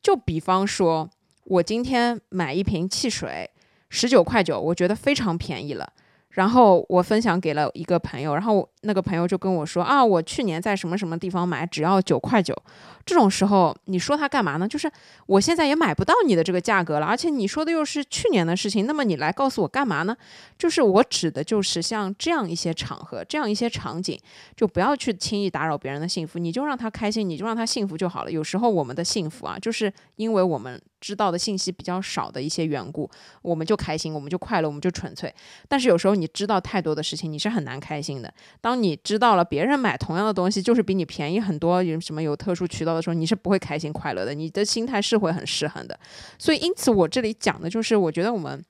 [0.00, 1.10] 就比方说，
[1.44, 3.50] 我今天买一瓶汽水，
[3.90, 5.92] 十九块九，我觉得非常便宜了。
[6.38, 12.56] 然后我分享给了一个朋友，然后那个朋友就跟我说啊，我去年在什么什么地方买，只要九块九。
[13.04, 14.68] 这种时候，你说他干嘛呢？
[14.68, 14.88] 就是
[15.26, 20.16] 我现在也买不到你的这个价格了，而且你说的又是去年的事情，那么你来告诉我干嘛呢？
[20.56, 24.16] 就是我指的就是像这样一些场合，这样一些场景，
[24.54, 28.30] 就不要去轻易打扰别人的幸福，你就让他开心，你就让他幸福就好了。
[28.30, 33.08] 有时候我们的幸福啊，就是因为我们知道的信息比较少的一些缘故，
[33.40, 35.34] 我们就开心，我们就快乐，我们就纯粹。
[35.68, 38.30] 但是有时候你知道太多的事情，你是很难开心的。
[38.60, 42.98] 当你知道了别人买同样的东西就是比你便宜很多，有什么有特殊渠道。
[42.98, 45.98] 的时候，你是不会开心快乐的，你的心态是会很失衡的。
[46.38, 48.64] 所以，因此我这里讲的就是，我觉得我们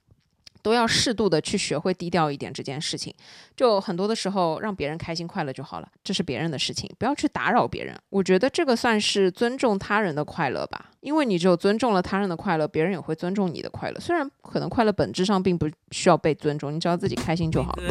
[0.62, 3.14] 都要适度的去学会低调一点这件事情。
[3.56, 7.94] 就很多的时候，让别人开心快乐就好了，这是别人的事情，不要去打扰别人。
[8.10, 14.00] 我觉得这个算是尊重他人的快乐吧，因为你只有尊重了他人的快乐，别人也会尊重你的快乐。
[14.00, 17.82] 虽然可能快乐本质上并不需要被尊重，你只要自己开心就好了。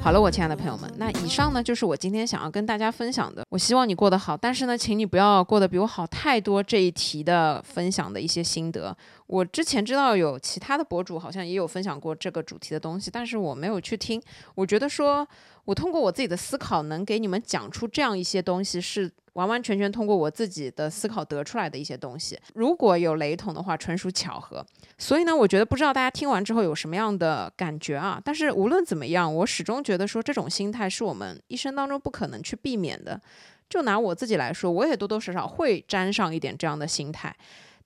[0.00, 3.44] 好了，我亲爱的朋友们，那以上呢就是我今天想要跟大家分享的。
[3.50, 6.62] 我希望你过得好，但是呢，请你不要过得比我好太多。
[6.62, 8.96] 这一题的分享的一些心得，
[9.26, 14.22] 我之前知道有其他的博主好像也有分享过这个主题的东西，但是我没有去听。
[14.54, 15.28] 我觉得说
[15.66, 19.10] 我通过我自己的思考，能给你们讲出这样一些东西是。
[19.38, 24.66] 完完全全通过我自己的思考得出来的一些东西，如果有雷同的话，纯属巧合。
[24.98, 28.20] 所以呢，我觉得不知道大家听完之后有什么样的感觉啊？
[28.24, 33.20] 但是无论怎么样，我始终觉得说这种心态是我们一生当中不可能去避免的。
[33.70, 37.32] 就拿我自己来说，我也多多少少会沾上一点这样的心态。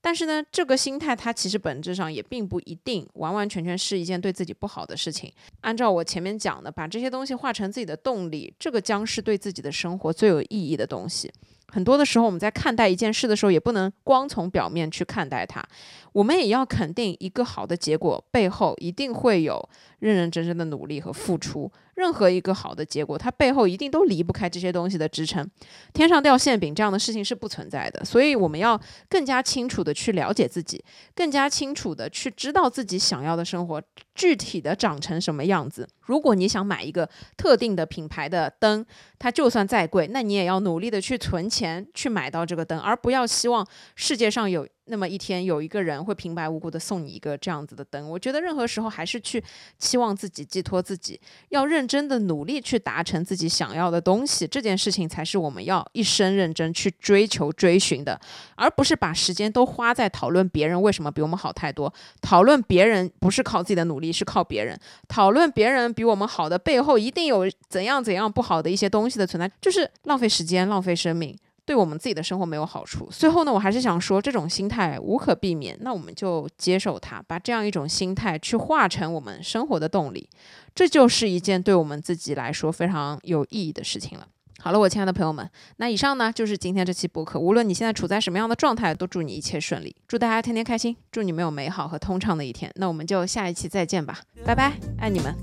[0.05, 5.33] 但是呢，这个心态它其实本质上也并不一定完完全全是一件对自己不好的事情。
[5.61, 11.33] 按照我前面讲的，把这些东西化成自己的动力，这个将是对自己的生活最有意义的东西。
[11.73, 15.65] 很多的时候，我们在看待一件事的时候，也不能光从表面去看待它。
[16.13, 19.67] 我们也要肯定，一个好的结果背后一定会有
[20.01, 21.73] 认认真真的努力和付出。
[21.95, 25.49] 任何一个好的结果，它背后一定都离不开这些东西的支撑。
[25.95, 28.05] 天上掉馅饼这样的事情是不存在的。
[28.05, 30.83] 所以，我们要更加清楚的去了解自己，
[31.15, 33.83] 更加清楚的去知道自己想要的生活
[34.15, 35.89] 具体的长成什么样子。
[36.01, 38.85] 如果你想买一个特定的品牌的灯，
[39.19, 44.67] 它就算再贵，那你也要努力的去存钱去买到这个灯，而不要希望世界上有。
[44.87, 49.43] 那么一天有一个人会平白无故的送你一个这样子的灯，我觉得任何时候还是去
[49.79, 51.21] 期望自己寄托自己，
[51.51, 58.21] 要认真的努力去达成自己想要的东西，这件事情才是我们要一生认真去追求追寻的，
[58.57, 64.77] 而不是把时间都花在讨论别人为什么比我们好太多，讨论别人不是靠自己的努力，是靠别人，
[65.07, 71.39] 讨论别人比我们好的背后一定有怎样怎样不好的一些东西的存在，就是浪费时间，浪费生命。
[71.65, 73.09] 对我们自己的生活没有好处。
[73.11, 80.29] 最后呢，我还是想说，这种心态无可避免，那我们就接受它，把这样一种心态去化成我们生活的动力，
[80.75, 84.27] 这就是一件对我们自己来说非常有意义的事情了。
[84.59, 87.37] 好了，我亲爱的朋友们，那以上呢就是今天这期播客。
[87.39, 92.71] 无论你现在处在什么样的状态，都祝你一切顺利，祝大家天天开心，祝你们有美好和通畅的一天。
[92.77, 95.35] 那我们就下一期再见吧，拜拜，爱你们。